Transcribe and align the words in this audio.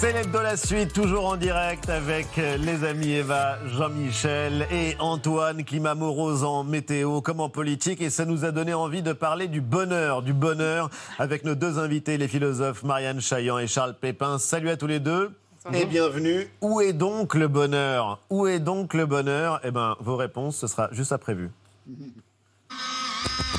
C'est 0.00 0.30
de 0.30 0.38
la 0.38 0.56
suite, 0.56 0.92
toujours 0.92 1.26
en 1.26 1.36
direct 1.36 1.90
avec 1.90 2.36
les 2.36 2.84
amis 2.84 3.14
Eva, 3.14 3.58
Jean-Michel 3.66 4.68
et 4.70 4.94
Antoine, 5.00 5.64
climat 5.64 5.96
morose 5.96 6.44
en 6.44 6.62
météo 6.62 7.20
comme 7.20 7.40
en 7.40 7.48
politique. 7.48 8.00
Et 8.00 8.08
ça 8.08 8.24
nous 8.24 8.44
a 8.44 8.52
donné 8.52 8.74
envie 8.74 9.02
de 9.02 9.12
parler 9.12 9.48
du 9.48 9.60
bonheur, 9.60 10.22
du 10.22 10.32
bonheur 10.32 10.88
avec 11.18 11.44
nos 11.44 11.56
deux 11.56 11.80
invités, 11.80 12.16
les 12.16 12.28
philosophes 12.28 12.84
Marianne 12.84 13.20
Chaillan 13.20 13.58
et 13.58 13.66
Charles 13.66 13.96
Pépin. 14.00 14.38
Salut 14.38 14.70
à 14.70 14.76
tous 14.76 14.86
les 14.86 15.00
deux. 15.00 15.32
Et 15.74 15.84
bienvenue. 15.84 16.48
Où 16.60 16.80
est 16.80 16.92
donc 16.92 17.34
le 17.34 17.48
bonheur? 17.48 18.20
Où 18.30 18.46
est 18.46 18.60
donc 18.60 18.94
le 18.94 19.04
bonheur? 19.04 19.60
Eh 19.64 19.72
bien, 19.72 19.96
vos 19.98 20.14
réponses, 20.14 20.58
ce 20.58 20.68
sera 20.68 20.88
juste 20.92 21.10
après 21.10 21.34
vue. 21.34 21.50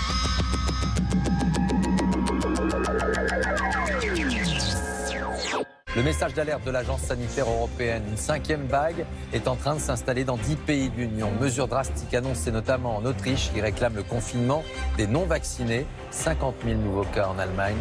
Le 6.00 6.06
message 6.06 6.34
d'alerte 6.34 6.64
de 6.66 6.72
l'Agence 6.72 7.02
sanitaire 7.02 7.50
européenne, 7.50 8.04
une 8.10 8.16
cinquième 8.16 8.68
vague 8.68 9.06
est 9.34 9.50
en 9.50 9.58
train 9.58 9.76
de 9.76 9.82
s'installer 9.82 10.24
dans 10.24 10.38
dix 10.38 10.56
pays 10.56 10.90
de 10.90 10.96
l'Union. 10.96 11.30
Mesures 11.42 11.68
drastiques 11.68 12.14
annoncées 12.14 12.54
notamment 12.54 12.96
en 12.96 13.04
Autriche 13.04 13.52
qui 13.52 13.60
réclame 13.60 13.98
le 13.98 14.04
confinement 14.04 14.64
des 14.96 15.08
non-vaccinés. 15.08 15.86
50 16.12 16.56
000 16.64 16.80
nouveaux 16.80 17.04
cas 17.04 17.28
en 17.28 17.38
Allemagne. 17.38 17.76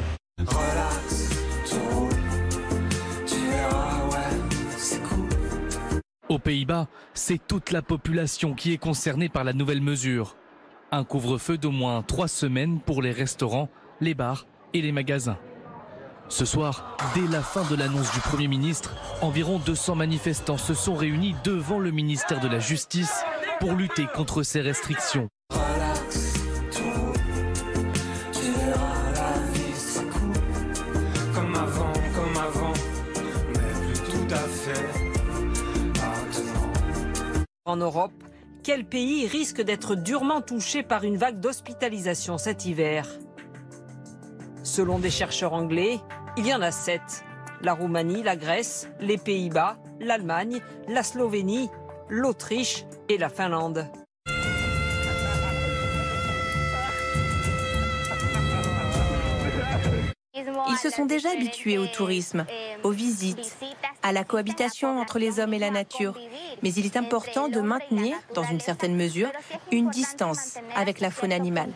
Aux 6.28 6.40
Pays-Bas, 6.40 6.88
c'est 7.14 7.38
toute 7.46 7.70
la 7.70 7.82
population 7.82 8.54
qui 8.54 8.72
est 8.72 8.78
concernée 8.78 9.28
par 9.28 9.44
la 9.44 9.52
nouvelle 9.52 9.80
mesure. 9.80 10.34
Un 10.90 11.04
couvre-feu 11.04 11.56
d'au 11.56 11.70
moins 11.70 12.02
trois 12.02 12.26
semaines 12.26 12.80
pour 12.80 13.00
les 13.00 13.12
restaurants, 13.12 13.68
les 14.00 14.14
bars 14.14 14.48
et 14.74 14.82
les 14.82 14.90
magasins. 14.90 15.38
Ce 16.30 16.44
soir, 16.44 16.96
dès 17.14 17.26
la 17.32 17.42
fin 17.42 17.64
de 17.64 17.74
l'annonce 17.74 18.12
du 18.12 18.20
Premier 18.20 18.48
ministre, 18.48 18.94
environ 19.22 19.58
200 19.58 19.96
manifestants 19.96 20.58
se 20.58 20.74
sont 20.74 20.94
réunis 20.94 21.34
devant 21.42 21.78
le 21.78 21.90
ministère 21.90 22.40
de 22.40 22.48
la 22.48 22.58
Justice 22.58 23.24
pour 23.60 23.72
lutter 23.72 24.06
contre 24.14 24.42
ces 24.42 24.60
restrictions. 24.60 25.28
En 37.64 37.76
Europe, 37.76 38.12
quel 38.62 38.84
pays 38.84 39.26
risque 39.26 39.62
d'être 39.62 39.94
durement 39.94 40.40
touché 40.40 40.82
par 40.82 41.04
une 41.04 41.16
vague 41.16 41.40
d'hospitalisation 41.40 42.38
cet 42.38 42.64
hiver? 42.66 43.06
Selon 44.62 44.98
des 44.98 45.10
chercheurs 45.10 45.54
anglais, 45.54 45.98
il 46.38 46.46
y 46.46 46.54
en 46.54 46.62
a 46.62 46.70
sept. 46.70 47.24
La 47.62 47.72
Roumanie, 47.72 48.22
la 48.22 48.36
Grèce, 48.36 48.88
les 49.00 49.18
Pays-Bas, 49.18 49.76
l'Allemagne, 49.98 50.60
la 50.86 51.02
Slovénie, 51.02 51.68
l'Autriche 52.08 52.84
et 53.08 53.18
la 53.18 53.28
Finlande. 53.28 53.90
Ils 60.70 60.76
se 60.80 60.90
sont 60.90 61.06
déjà 61.06 61.30
habitués 61.30 61.76
au 61.76 61.86
tourisme, 61.86 62.46
aux 62.84 62.92
visites, 62.92 63.56
à 64.04 64.12
la 64.12 64.22
cohabitation 64.22 65.00
entre 65.00 65.18
les 65.18 65.40
hommes 65.40 65.54
et 65.54 65.58
la 65.58 65.70
nature. 65.70 66.16
Mais 66.62 66.72
il 66.72 66.86
est 66.86 66.96
important 66.96 67.48
de 67.48 67.60
maintenir, 67.60 68.16
dans 68.34 68.44
une 68.44 68.60
certaine 68.60 68.94
mesure, 68.94 69.30
une 69.72 69.90
distance 69.90 70.56
avec 70.76 71.00
la 71.00 71.10
faune 71.10 71.32
animale. 71.32 71.72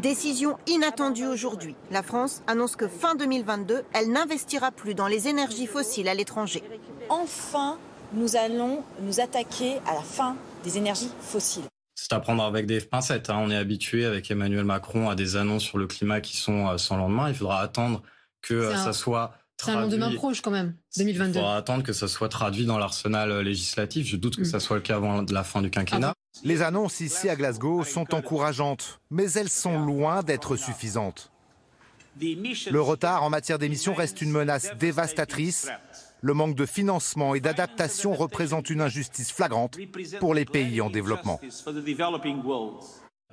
Décision 0.00 0.56
inattendue 0.66 1.26
aujourd'hui. 1.26 1.74
La 1.90 2.02
France 2.02 2.42
annonce 2.46 2.74
que 2.74 2.88
fin 2.88 3.16
2022, 3.16 3.82
elle 3.92 4.10
n'investira 4.10 4.70
plus 4.70 4.94
dans 4.94 5.06
les 5.06 5.28
énergies 5.28 5.66
fossiles 5.66 6.08
à 6.08 6.14
l'étranger. 6.14 6.62
Enfin, 7.10 7.76
nous 8.14 8.34
allons 8.34 8.82
nous 9.02 9.20
attaquer 9.20 9.76
à 9.86 9.92
la 9.92 10.00
fin 10.00 10.36
des 10.64 10.78
énergies 10.78 11.10
fossiles. 11.20 11.64
C'est 11.94 12.14
à 12.14 12.20
prendre 12.20 12.42
avec 12.42 12.64
des 12.64 12.80
pincettes. 12.80 13.28
Hein. 13.28 13.40
On 13.40 13.50
est 13.50 13.56
habitué 13.56 14.06
avec 14.06 14.30
Emmanuel 14.30 14.64
Macron 14.64 15.10
à 15.10 15.14
des 15.14 15.36
annonces 15.36 15.64
sur 15.64 15.76
le 15.76 15.86
climat 15.86 16.22
qui 16.22 16.38
sont 16.38 16.68
euh, 16.68 16.78
sans 16.78 16.96
lendemain. 16.96 17.28
Il 17.28 17.34
faudra 17.34 17.60
attendre 17.60 18.02
que 18.40 18.54
euh, 18.54 18.76
ça 18.76 18.94
soit 18.94 19.34
c'est 19.62 19.72
un 19.72 19.82
lendemain 19.82 20.14
proche 20.14 20.40
quand 20.40 20.50
même, 20.50 20.74
2022. 20.96 21.30
Il 21.30 21.34
faudra 21.34 21.56
attendre 21.58 21.82
que 21.82 21.92
ça 21.92 22.08
soit 22.08 22.30
traduit 22.30 22.64
dans 22.64 22.78
l'arsenal 22.78 23.30
euh, 23.30 23.42
législatif. 23.42 24.06
Je 24.06 24.16
doute 24.16 24.36
que 24.36 24.44
ça 24.44 24.56
mm. 24.56 24.60
soit 24.60 24.76
le 24.76 24.82
cas 24.82 24.96
avant 24.96 25.22
la 25.28 25.44
fin 25.44 25.60
du 25.60 25.70
quinquennat. 25.70 26.14
Les 26.44 26.62
annonces 26.62 27.00
ici 27.00 27.28
à 27.28 27.36
Glasgow 27.36 27.84
sont 27.84 28.14
encourageantes, 28.14 29.00
mais 29.10 29.30
elles 29.32 29.48
sont 29.48 29.78
loin 29.78 30.22
d'être 30.22 30.56
suffisantes. 30.56 31.30
Le 32.20 32.80
retard 32.80 33.22
en 33.22 33.30
matière 33.30 33.58
d'émissions 33.58 33.94
reste 33.94 34.20
une 34.20 34.30
menace 34.30 34.76
dévastatrice. 34.78 35.68
Le 36.22 36.34
manque 36.34 36.54
de 36.54 36.66
financement 36.66 37.34
et 37.34 37.40
d'adaptation 37.40 38.14
représente 38.14 38.70
une 38.70 38.80
injustice 38.80 39.32
flagrante 39.32 39.78
pour 40.18 40.34
les 40.34 40.44
pays 40.44 40.80
en 40.80 40.90
développement. 40.90 41.40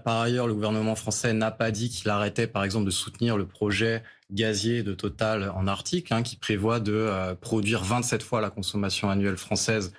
Par 0.04 0.22
ailleurs, 0.22 0.48
le 0.48 0.54
gouvernement 0.54 0.96
français 0.96 1.34
n'a 1.34 1.52
pas 1.52 1.72
dit 1.72 1.90
qu'il 1.90 2.10
arrêtait, 2.10 2.48
par 2.48 2.64
exemple, 2.64 2.86
de 2.86 2.92
soutenir 2.92 3.36
le 3.36 3.46
projet 3.46 4.04
gazier 4.32 4.84
de 4.84 4.94
Total 4.94 5.52
en 5.56 5.68
Arctique, 5.68 6.12
hein, 6.12 6.22
qui 6.22 6.36
prévoit 6.36 6.80
de 6.80 6.94
euh, 6.94 7.36
produire 7.36 7.84
27 7.84 8.22
fois 8.24 8.42
la 8.42 8.50
consommation 8.50 9.10
annuelle 9.10 9.38
française 9.38 9.94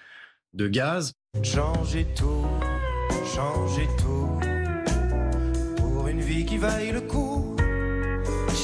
de 0.55 0.69
gaz. 0.69 1.13
Changer 1.43 2.07
tout, 2.17 2.47
changer 3.39 3.89
tout, 3.97 4.29
pour 5.77 6.09
une 6.09 6.21
vie 6.21 6.45
qui 6.45 6.59
vaille 6.59 6.91
le 6.91 7.01
coup. 7.01 7.55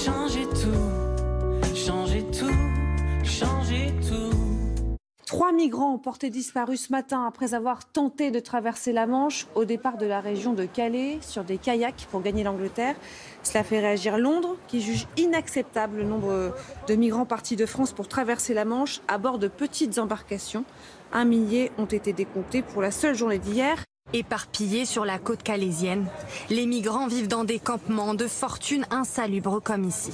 Changer 0.05 0.47
tout, 0.49 1.77
changer 1.77 2.25
tout, 2.37 3.25
changer 3.25 3.95
tout. 4.09 4.97
Trois 5.27 5.53
migrants 5.53 5.95
ont 5.95 5.99
porté 5.99 6.29
disparu 6.29 6.77
ce 6.77 6.91
matin 6.91 7.25
après 7.25 7.55
avoir 7.55 7.89
tenté 7.89 8.33
de 8.33 8.41
traverser 8.41 8.93
la 8.93 9.07
Manche 9.07 9.47
au 9.55 9.65
départ 9.65 9.97
de 9.97 10.07
la 10.07 10.21
région 10.21 10.55
de 10.55 10.65
Calais 10.65 11.19
sur 11.21 11.45
des 11.45 11.57
kayaks 11.57 12.09
pour 12.11 12.21
gagner 12.21 12.43
l'Angleterre. 12.43 12.97
Cela 13.45 13.63
fait 13.63 13.79
réagir 13.79 14.19
Londres, 14.19 14.57
qui 14.67 14.81
juge 14.81 15.07
inacceptable 15.17 15.99
le 15.99 16.05
nombre 16.05 16.53
de 16.89 16.95
migrants 16.97 17.27
partis 17.27 17.55
de 17.55 17.67
France 17.67 17.93
pour 17.93 18.09
traverser 18.09 18.55
la 18.55 18.65
Manche 18.65 19.03
à 19.07 19.19
bord 19.19 19.39
de 19.39 19.47
petites 19.47 19.99
embarcations. 20.01 20.65
Un 21.13 21.25
millier 21.25 21.71
ont 21.79 21.85
été 21.85 22.13
décomptés 22.13 22.63
pour 22.63 22.83
la 22.83 22.91
seule 22.91 23.15
journée 23.15 23.39
d'hier. 23.39 23.85
Éparpillés 24.15 24.87
sur 24.87 25.05
la 25.05 25.19
côte 25.19 25.43
calaisienne, 25.43 26.07
les 26.49 26.67
migrants 26.67 27.09
vivent 27.09 27.27
dans 27.27 27.43
des 27.43 27.59
campements 27.59 28.15
de 28.15 28.29
fortune 28.29 28.87
insalubres 28.93 29.61
comme 29.61 29.83
ici. 29.83 30.13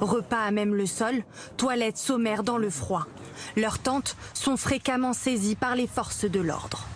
Repas 0.00 0.38
à 0.38 0.52
même 0.52 0.72
le 0.72 0.86
sol, 0.86 1.24
toilettes 1.56 1.98
sommaires 1.98 2.44
dans 2.44 2.58
le 2.58 2.70
froid. 2.70 3.08
Leurs 3.56 3.80
tentes 3.80 4.16
sont 4.34 4.56
fréquemment 4.56 5.14
saisies 5.14 5.56
par 5.56 5.74
les 5.74 5.88
forces 5.88 6.26
de 6.26 6.38
l'ordre. 6.38 6.86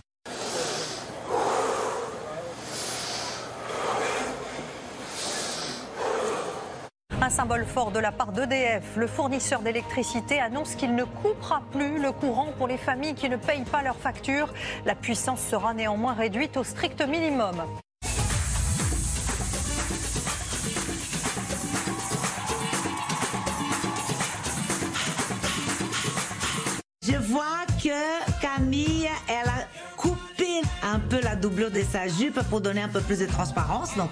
Un 7.22 7.30
symbole 7.30 7.64
fort 7.64 7.92
de 7.92 8.00
la 8.00 8.10
part 8.10 8.32
d'EDF. 8.32 8.96
Le 8.96 9.06
fournisseur 9.06 9.60
d'électricité 9.60 10.40
annonce 10.40 10.74
qu'il 10.74 10.92
ne 10.96 11.04
coupera 11.04 11.62
plus 11.70 12.02
le 12.02 12.10
courant 12.10 12.48
pour 12.58 12.66
les 12.66 12.76
familles 12.76 13.14
qui 13.14 13.28
ne 13.28 13.36
payent 13.36 13.62
pas 13.62 13.80
leurs 13.84 13.96
factures. 13.96 14.52
La 14.84 14.96
puissance 14.96 15.40
sera 15.40 15.72
néanmoins 15.72 16.14
réduite 16.14 16.56
au 16.56 16.64
strict 16.64 17.00
minimum. 17.00 17.62
Je 27.02 27.16
vois 27.18 27.44
que 27.80 28.40
Camille, 28.40 29.08
elle 29.28 29.48
a 29.48 29.68
coupé 29.96 30.62
un 30.82 30.98
peu 30.98 31.20
la 31.20 31.36
doublure 31.36 31.70
de 31.70 31.82
sa 31.82 32.08
jupe 32.08 32.42
pour 32.50 32.60
donner 32.60 32.82
un 32.82 32.88
peu 32.88 33.00
plus 33.00 33.20
de 33.20 33.26
transparence. 33.26 33.96
Donc, 33.96 34.10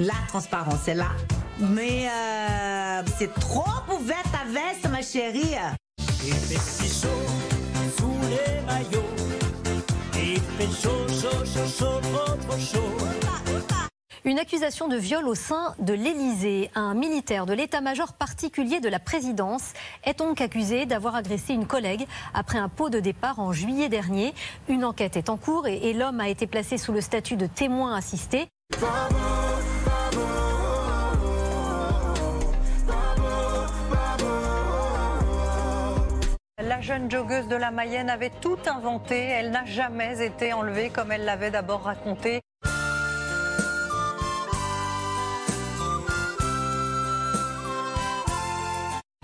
la 0.00 0.14
transparence 0.26 0.88
est 0.88 0.94
là. 0.94 1.10
Mais 1.60 2.08
euh, 2.08 3.02
c'est 3.18 3.34
trop 3.34 3.64
ouvert 3.92 4.22
ta 4.30 4.44
veste, 4.48 4.88
ma 4.88 5.02
chérie. 5.02 5.56
Il 6.24 6.34
fait 6.34 6.58
si 6.58 7.02
chaud 7.02 7.08
sous 7.96 8.14
les 8.28 8.60
maillots. 8.62 9.02
Il 10.14 10.40
fait 10.40 10.82
chaud, 10.82 11.06
chaud, 11.08 11.44
chaud, 11.44 11.66
chaud, 11.66 12.00
trop, 12.00 12.36
trop 12.36 12.58
chaud. 12.58 13.06
Une 14.24 14.38
accusation 14.38 14.88
de 14.88 14.96
viol 14.96 15.26
au 15.26 15.34
sein 15.34 15.74
de 15.80 15.94
l'Élysée. 15.94 16.70
Un 16.74 16.94
militaire 16.94 17.46
de 17.46 17.54
l'état-major 17.54 18.12
particulier 18.12 18.78
de 18.78 18.88
la 18.88 18.98
présidence 19.00 19.72
est 20.04 20.18
donc 20.18 20.40
accusé 20.40 20.86
d'avoir 20.86 21.16
agressé 21.16 21.54
une 21.54 21.66
collègue 21.66 22.06
après 22.34 22.58
un 22.58 22.68
pot 22.68 22.90
de 22.90 23.00
départ 23.00 23.40
en 23.40 23.52
juillet 23.52 23.88
dernier. 23.88 24.34
Une 24.68 24.84
enquête 24.84 25.16
est 25.16 25.28
en 25.28 25.38
cours 25.38 25.66
et, 25.66 25.88
et 25.88 25.92
l'homme 25.92 26.20
a 26.20 26.28
été 26.28 26.46
placé 26.46 26.78
sous 26.78 26.92
le 26.92 27.00
statut 27.00 27.36
de 27.36 27.46
témoin 27.46 27.96
assisté. 27.96 28.48
Jeune 36.88 37.10
joggeuse 37.10 37.48
de 37.48 37.56
la 37.56 37.70
Mayenne 37.70 38.08
avait 38.08 38.30
tout 38.30 38.56
inventé. 38.64 39.18
Elle 39.18 39.50
n'a 39.50 39.66
jamais 39.66 40.24
été 40.24 40.54
enlevée 40.54 40.88
comme 40.88 41.12
elle 41.12 41.26
l'avait 41.26 41.50
d'abord 41.50 41.82
raconté. 41.82 42.40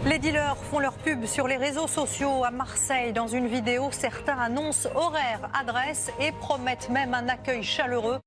Les 0.05 0.19
dealers 0.19 0.58
font 0.58 0.78
leur 0.78 0.93
pub 0.93 1.25
sur 1.25 1.49
les 1.49 1.56
réseaux 1.56 1.87
sociaux 1.87 2.44
à 2.44 2.50
Marseille. 2.50 3.14
Dans 3.14 3.28
une 3.28 3.46
vidéo, 3.46 3.88
certains 3.93 4.38
annoncent 4.38 4.90
horaires, 4.94 5.49
adresses 5.58 6.11
et 6.20 6.32
promettent 6.32 6.90
même 6.90 7.14
un 7.14 7.31
accueil 7.31 7.62
chaleureux. 7.62 8.20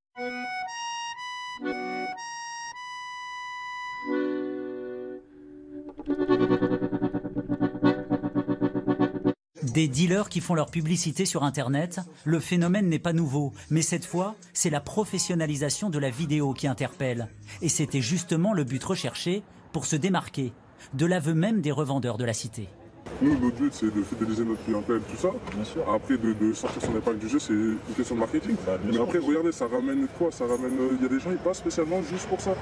Des 9.77 9.88
dealers 9.88 10.27
qui 10.29 10.41
font 10.41 10.56
leur 10.56 10.71
publicité 10.71 11.25
sur 11.25 11.44
Internet, 11.44 12.00
le 12.25 12.39
phénomène 12.39 12.89
n'est 12.89 12.97
pas 12.97 13.13
nouveau, 13.13 13.53
mais 13.69 13.83
cette 13.83 14.06
fois, 14.06 14.33
c'est 14.51 14.71
la 14.71 14.81
professionnalisation 14.81 15.91
de 15.91 16.00
la 16.00 16.09
vidéo 16.09 16.53
qui 16.56 16.65
interpelle. 16.65 17.27
Et 17.62 17.69
c'était 17.69 18.01
justement 18.01 18.53
le 18.53 18.63
but 18.63 18.83
recherché 18.83 19.44
pour 19.74 19.85
se 19.85 19.95
démarquer, 19.95 20.51
de 20.95 21.06
l'aveu 21.06 21.35
même 21.35 21.62
des 21.62 21.71
revendeurs 21.71 22.18
de 22.18 22.25
la 22.25 22.33
cité. 22.33 22.69
Nous, 23.21 23.38
notre 23.39 23.56
but, 23.56 23.71
c'est 23.71 23.94
de 23.95 24.01
fidéliser 24.01 24.45
notre 24.45 24.63
clientèle, 24.65 25.01
tout 25.12 25.15
ça. 25.15 25.29
Après, 25.94 26.18
de, 26.18 26.33
de 26.33 26.53
sortir 26.53 26.81
son 26.81 26.97
épingle 26.97 27.19
du 27.19 27.29
jeu, 27.29 27.38
c'est 27.38 27.53
une 27.53 27.77
question 27.95 28.15
de 28.15 28.21
marketing. 28.21 28.56
Mais 28.83 28.97
après, 29.00 29.19
regardez, 29.19 29.51
ça 29.51 29.68
ramène 29.68 30.07
quoi? 30.18 30.31
Ça 30.31 30.47
ramène. 30.47 30.74
euh, 30.79 30.97
Il 31.00 31.03
y 31.03 31.06
a 31.06 31.09
des 31.09 31.19
gens, 31.19 31.29
ils 31.29 31.38
passent 31.38 31.59
spécialement 31.59 32.01
juste 32.01 32.25
pour 32.27 32.41
ça. 32.41 32.56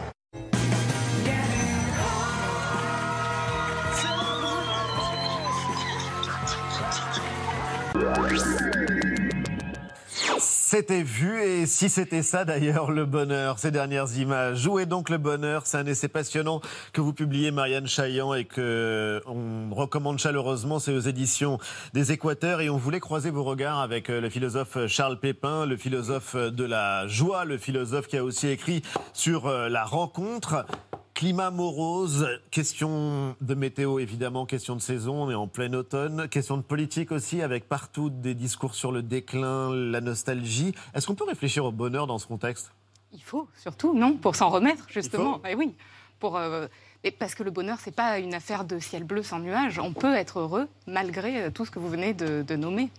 C'était 10.78 11.04
vu 11.04 11.42
et 11.42 11.68
si 11.68 11.88
c'était 11.88 12.22
ça 12.22 12.44
d'ailleurs 12.44 12.92
le 12.92 13.06
bonheur, 13.06 13.60
ces 13.60 13.72
dernières 13.72 14.18
images. 14.18 14.58
Jouez 14.58 14.86
donc 14.86 15.10
le 15.10 15.18
bonheur, 15.18 15.62
c'est 15.66 15.78
un 15.78 15.86
essai 15.86 16.10
passionnant 16.10 16.60
que 16.92 17.00
vous 17.00 17.14
publiez 17.14 17.52
Marianne 17.52 17.88
Chaillan 17.88 18.34
et 18.34 18.44
que 18.44 19.22
on 19.26 19.74
recommande 19.74 20.20
chaleureusement, 20.20 20.80
c'est 20.80 20.92
aux 20.92 21.00
éditions 21.00 21.60
des 21.94 22.12
Équateurs 22.12 22.60
et 22.60 22.70
on 22.70 22.78
voulait 22.78 23.00
croiser 23.00 23.30
vos 23.30 23.44
regards 23.44 23.80
avec 23.80 24.10
euh, 24.10 24.20
le 24.20 24.30
philosophe 24.30 24.88
Charles 24.88 25.20
Pépin, 25.20 25.66
le 25.66 25.78
philosophe 25.78 26.36
de 26.36 26.64
la 26.66 27.08
joie, 27.08 27.46
le 27.46 27.58
philosophe 27.58 28.08
qui 28.08 28.18
a 28.18 28.24
aussi 28.24 28.50
écrit 28.50 28.82
sur 29.14 29.48
euh, 29.48 29.70
la 29.70 29.86
rencontre. 29.86 30.66
Climat 31.16 31.50
morose, 31.50 32.28
question 32.52 33.38
de 33.40 33.56
météo 33.56 34.00
évidemment, 34.00 34.46
question 34.46 34.76
de 34.76 34.82
saison, 34.82 35.24
on 35.24 35.32
est 35.32 35.36
en 35.36 35.48
plein 35.48 35.72
automne, 35.72 36.28
question 36.28 36.58
de 36.58 36.62
politique 36.62 37.14
aussi, 37.14 37.42
avec 37.42 37.70
partout 37.70 38.10
des 38.10 38.34
discours 38.34 38.76
sur 38.76 38.92
le 38.92 39.02
déclin, 39.02 39.74
la 39.74 40.02
nostalgie. 40.02 40.76
Est-ce 40.94 41.08
qu'on 41.08 41.16
peut 41.16 41.24
réfléchir 41.24 41.64
au 41.64 41.72
bonheur 41.72 42.06
dans 42.06 42.20
ce 42.20 42.28
contexte? 42.28 42.74
Il 43.14 43.24
faut, 43.24 43.48
surtout, 43.56 43.98
non 43.98 44.18
Pour 44.18 44.36
s'en 44.36 44.50
remettre, 44.50 44.88
justement. 44.90 45.42
Eh 45.50 45.56
oui. 45.56 45.74
Pour, 46.20 46.36
euh, 46.36 46.68
et 47.06 47.12
parce 47.12 47.34
que 47.34 47.44
le 47.44 47.52
bonheur, 47.52 47.78
c'est 47.80 47.96
pas 47.96 48.20
une 48.20 48.34
affaire 48.34 48.66
de 48.66 48.78
ciel 48.80 49.06
bleu 49.06 49.24
sans 49.24 49.40
nuages. 49.40 49.80
On 49.80 49.94
peut 49.94 50.16
être 50.16 50.40
heureux 50.40 50.68
malgré 50.86 51.44
euh, 51.44 51.50
tout 51.50 51.64
ce 51.64 51.72
que 51.72 51.80
vous 51.80 51.90
venez 51.90 52.14
de, 52.14 52.42
de 52.42 52.56
nommer. 52.58 52.90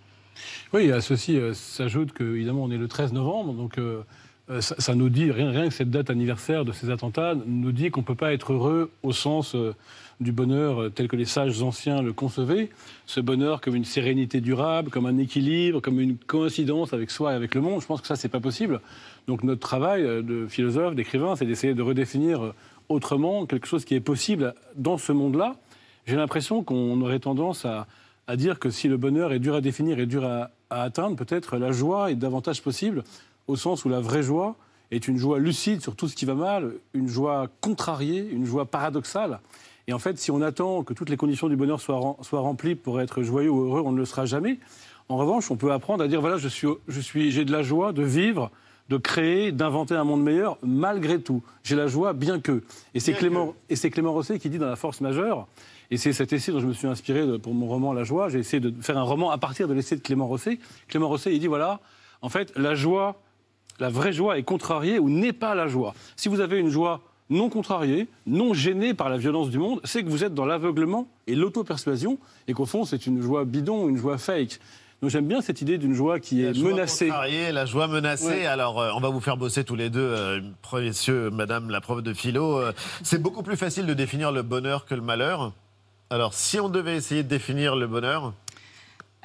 Oui, 0.73 0.91
à 0.91 1.01
ceci 1.01 1.37
euh, 1.37 1.53
s'ajoute 1.53 2.13
que, 2.13 2.23
évidemment, 2.23 2.63
on 2.63 2.71
est 2.71 2.77
le 2.77 2.87
13 2.87 3.13
novembre, 3.13 3.53
donc 3.53 3.77
euh, 3.77 4.03
ça, 4.61 4.75
ça 4.77 4.95
nous 4.95 5.09
dit, 5.09 5.31
rien, 5.31 5.67
que 5.67 5.73
cette 5.73 5.89
date 5.89 6.09
anniversaire 6.09 6.65
de 6.65 6.71
ces 6.71 6.89
attentats, 6.89 7.35
nous 7.45 7.71
dit 7.71 7.91
qu'on 7.91 8.01
ne 8.01 8.05
peut 8.05 8.15
pas 8.15 8.33
être 8.33 8.53
heureux 8.53 8.91
au 9.03 9.11
sens 9.11 9.55
euh, 9.55 9.75
du 10.19 10.31
bonheur 10.31 10.81
euh, 10.81 10.89
tel 10.89 11.07
que 11.07 11.15
les 11.15 11.25
sages 11.25 11.61
anciens 11.61 12.01
le 12.01 12.13
concevaient. 12.13 12.69
Ce 13.05 13.19
bonheur 13.19 13.61
comme 13.61 13.75
une 13.75 13.85
sérénité 13.85 14.41
durable, 14.41 14.89
comme 14.89 15.05
un 15.05 15.17
équilibre, 15.17 15.79
comme 15.79 15.99
une 15.99 16.17
coïncidence 16.17 16.93
avec 16.93 17.11
soi 17.11 17.33
et 17.33 17.35
avec 17.35 17.53
le 17.55 17.61
monde, 17.61 17.81
je 17.81 17.87
pense 17.87 18.01
que 18.01 18.07
ça, 18.07 18.15
c'est 18.15 18.29
pas 18.29 18.39
possible. 18.39 18.81
Donc 19.27 19.43
notre 19.43 19.61
travail 19.61 20.03
euh, 20.03 20.21
de 20.21 20.47
philosophe, 20.47 20.95
d'écrivain, 20.95 21.35
c'est 21.35 21.45
d'essayer 21.45 21.73
de 21.73 21.81
redéfinir 21.81 22.43
euh, 22.43 22.53
autrement 22.89 23.45
quelque 23.45 23.67
chose 23.67 23.85
qui 23.85 23.95
est 23.95 24.01
possible 24.01 24.53
dans 24.75 24.97
ce 24.97 25.11
monde-là. 25.11 25.55
J'ai 26.05 26.15
l'impression 26.15 26.63
qu'on 26.63 26.99
aurait 27.01 27.19
tendance 27.19 27.65
à, 27.65 27.87
dire 28.35 28.59
que 28.59 28.69
si 28.69 28.89
le 28.89 28.97
bonheur 28.97 29.31
est 29.31 29.39
dur 29.39 29.55
à 29.55 29.61
définir 29.61 29.99
et 29.99 30.05
dur 30.05 30.25
à 30.25 30.51
atteindre, 30.69 31.15
peut-être 31.15 31.57
la 31.57 31.71
joie 31.71 32.11
est 32.11 32.15
davantage 32.15 32.61
possible, 32.61 33.03
au 33.47 33.55
sens 33.55 33.85
où 33.85 33.89
la 33.89 33.99
vraie 33.99 34.23
joie 34.23 34.55
est 34.91 35.07
une 35.07 35.17
joie 35.17 35.39
lucide 35.39 35.81
sur 35.81 35.95
tout 35.95 36.07
ce 36.07 36.15
qui 36.15 36.25
va 36.25 36.35
mal, 36.35 36.73
une 36.93 37.07
joie 37.07 37.47
contrariée, 37.61 38.27
une 38.31 38.45
joie 38.45 38.65
paradoxale. 38.65 39.39
Et 39.87 39.93
en 39.93 39.99
fait, 39.99 40.17
si 40.17 40.31
on 40.31 40.41
attend 40.41 40.83
que 40.83 40.93
toutes 40.93 41.09
les 41.09 41.17
conditions 41.17 41.47
du 41.49 41.55
bonheur 41.55 41.79
soient, 41.79 42.17
soient 42.21 42.41
remplies 42.41 42.75
pour 42.75 42.99
être 43.01 43.21
joyeux 43.23 43.49
ou 43.49 43.61
heureux, 43.65 43.81
on 43.85 43.91
ne 43.91 43.97
le 43.97 44.05
sera 44.05 44.25
jamais. 44.25 44.59
En 45.09 45.15
revanche, 45.17 45.49
on 45.51 45.55
peut 45.55 45.71
apprendre 45.71 46.03
à 46.03 46.07
dire 46.07 46.19
voilà, 46.21 46.37
je 46.37 46.47
suis, 46.49 46.67
je 46.87 46.99
suis, 46.99 47.31
j'ai 47.31 47.45
de 47.45 47.51
la 47.51 47.63
joie 47.63 47.93
de 47.93 48.03
vivre, 48.03 48.51
de 48.89 48.97
créer, 48.97 49.51
d'inventer 49.53 49.95
un 49.95 50.03
monde 50.03 50.23
meilleur, 50.23 50.57
malgré 50.61 51.19
tout. 51.21 51.41
J'ai 51.63 51.75
la 51.75 51.87
joie, 51.87 52.11
bien 52.13 52.39
que. 52.39 52.63
Et 52.93 52.99
c'est 52.99 53.13
Clément, 53.13 53.53
et 53.69 53.75
c'est 53.77 53.89
Clément 53.89 54.11
Rosset 54.13 54.39
qui 54.39 54.49
dit 54.49 54.57
dans 54.57 54.67
La 54.67 54.75
Force 54.77 54.99
majeure, 55.01 55.47
et 55.91 55.95
c'est 55.97 56.11
cet 56.13 56.31
essai 56.33 56.51
dont 56.51 56.59
je 56.59 56.67
me 56.67 56.73
suis 56.73 56.87
inspiré 56.87 57.25
de- 57.25 57.37
pour 57.37 57.53
mon 57.53 57.67
roman 57.67 57.93
La 57.93 58.03
joie. 58.03 58.27
J'ai 58.29 58.39
essayé 58.39 58.59
de 58.59 58.73
faire 58.81 58.97
un 58.97 59.03
roman 59.03 59.31
à 59.31 59.37
partir 59.37 59.67
de 59.69 59.73
l'essai 59.73 59.95
de 59.95 60.01
Clément 60.01 60.27
Rosset. 60.27 60.59
Clément 60.89 61.07
Rosset, 61.07 61.33
il 61.33 61.39
dit 61.39 61.47
voilà, 61.47 61.79
en 62.21 62.27
fait, 62.29 62.51
la 62.57 62.75
joie, 62.75 63.15
la 63.79 63.89
vraie 63.89 64.13
joie 64.13 64.37
est 64.37 64.43
contrariée 64.43 64.99
ou 64.99 65.09
n'est 65.09 65.33
pas 65.33 65.55
la 65.55 65.67
joie. 65.67 65.93
Si 66.15 66.29
vous 66.29 66.39
avez 66.39 66.57
une 66.59 66.69
joie 66.69 67.01
non 67.29 67.49
contrariée, 67.49 68.07
non 68.25 68.53
gênée 68.53 68.93
par 68.93 69.09
la 69.09 69.17
violence 69.17 69.49
du 69.49 69.57
monde, 69.59 69.81
c'est 69.83 70.03
que 70.03 70.09
vous 70.09 70.23
êtes 70.23 70.33
dans 70.33 70.45
l'aveuglement 70.45 71.07
et 71.27 71.35
l'auto-persuasion, 71.35 72.17
et 72.47 72.53
qu'au 72.53 72.65
fond, 72.65 72.85
c'est 72.85 73.05
une 73.05 73.21
joie 73.21 73.43
bidon, 73.43 73.89
une 73.89 73.97
joie 73.97 74.17
fake. 74.17 74.59
Donc 75.01 75.11
j'aime 75.11 75.27
bien 75.27 75.41
cette 75.41 75.61
idée 75.61 75.77
d'une 75.77 75.93
joie 75.93 76.19
qui 76.19 76.41
est 76.41 76.47
La 76.47 76.53
joie 76.53 76.71
menacée. 76.71 77.07
contrariée, 77.07 77.51
la 77.51 77.65
joie 77.65 77.87
menacée. 77.87 78.25
Ouais. 78.27 78.45
Alors, 78.47 78.79
euh, 78.81 78.89
on 78.95 78.99
va 78.99 79.09
vous 79.09 79.19
faire 79.19 79.37
bosser 79.37 79.63
tous 79.63 79.75
les 79.75 79.89
deux, 79.91 79.99
euh, 79.99 80.39
messieurs, 80.73 81.29
madame 81.29 81.69
la 81.69 81.81
prof 81.81 82.01
de 82.01 82.13
philo. 82.13 82.59
Euh, 82.59 82.71
c'est 83.03 83.21
beaucoup 83.21 83.43
plus 83.43 83.57
facile 83.57 83.85
de 83.85 83.93
définir 83.93 84.31
le 84.31 84.41
bonheur 84.41 84.85
que 84.85 84.95
le 84.95 85.01
malheur. 85.01 85.51
Alors, 86.09 86.33
si 86.33 86.59
on 86.59 86.69
devait 86.69 86.95
essayer 86.95 87.21
de 87.21 87.27
définir 87.27 87.75
le 87.75 87.85
bonheur, 87.85 88.33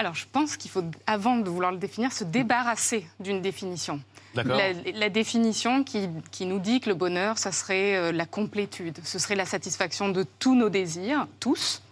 Alors, 0.03 0.17
je 0.17 0.27
pense 0.33 0.57
qu'il 0.57 0.69
faut, 0.69 0.83
avant 1.07 1.37
de 1.37 1.49
vouloir 1.49 1.71
le 1.71 1.79
définir, 1.79 2.11
se 2.11 2.25
débarrasser 2.25 3.07
d'une 3.21 3.41
définition. 3.41 4.01
La, 4.35 4.73
la 4.73 5.09
définition 5.11 5.85
qui, 5.85 6.09
qui 6.33 6.45
nous 6.45 6.59
dit 6.59 6.81
que 6.81 6.89
le 6.89 6.97
bonheur, 6.97 7.39
ça 7.39 7.53
serait 7.53 7.95
euh, 7.95 8.11
la 8.11 8.27
complétude, 8.27 8.99
ce 9.05 9.21
serait 9.21 9.37
la 9.37 9.45
satisfaction 9.45 10.09
de 10.09 10.27
tous 10.41 10.57
nos 10.57 10.71
désirs, 10.71 11.29
tous, 11.39 11.83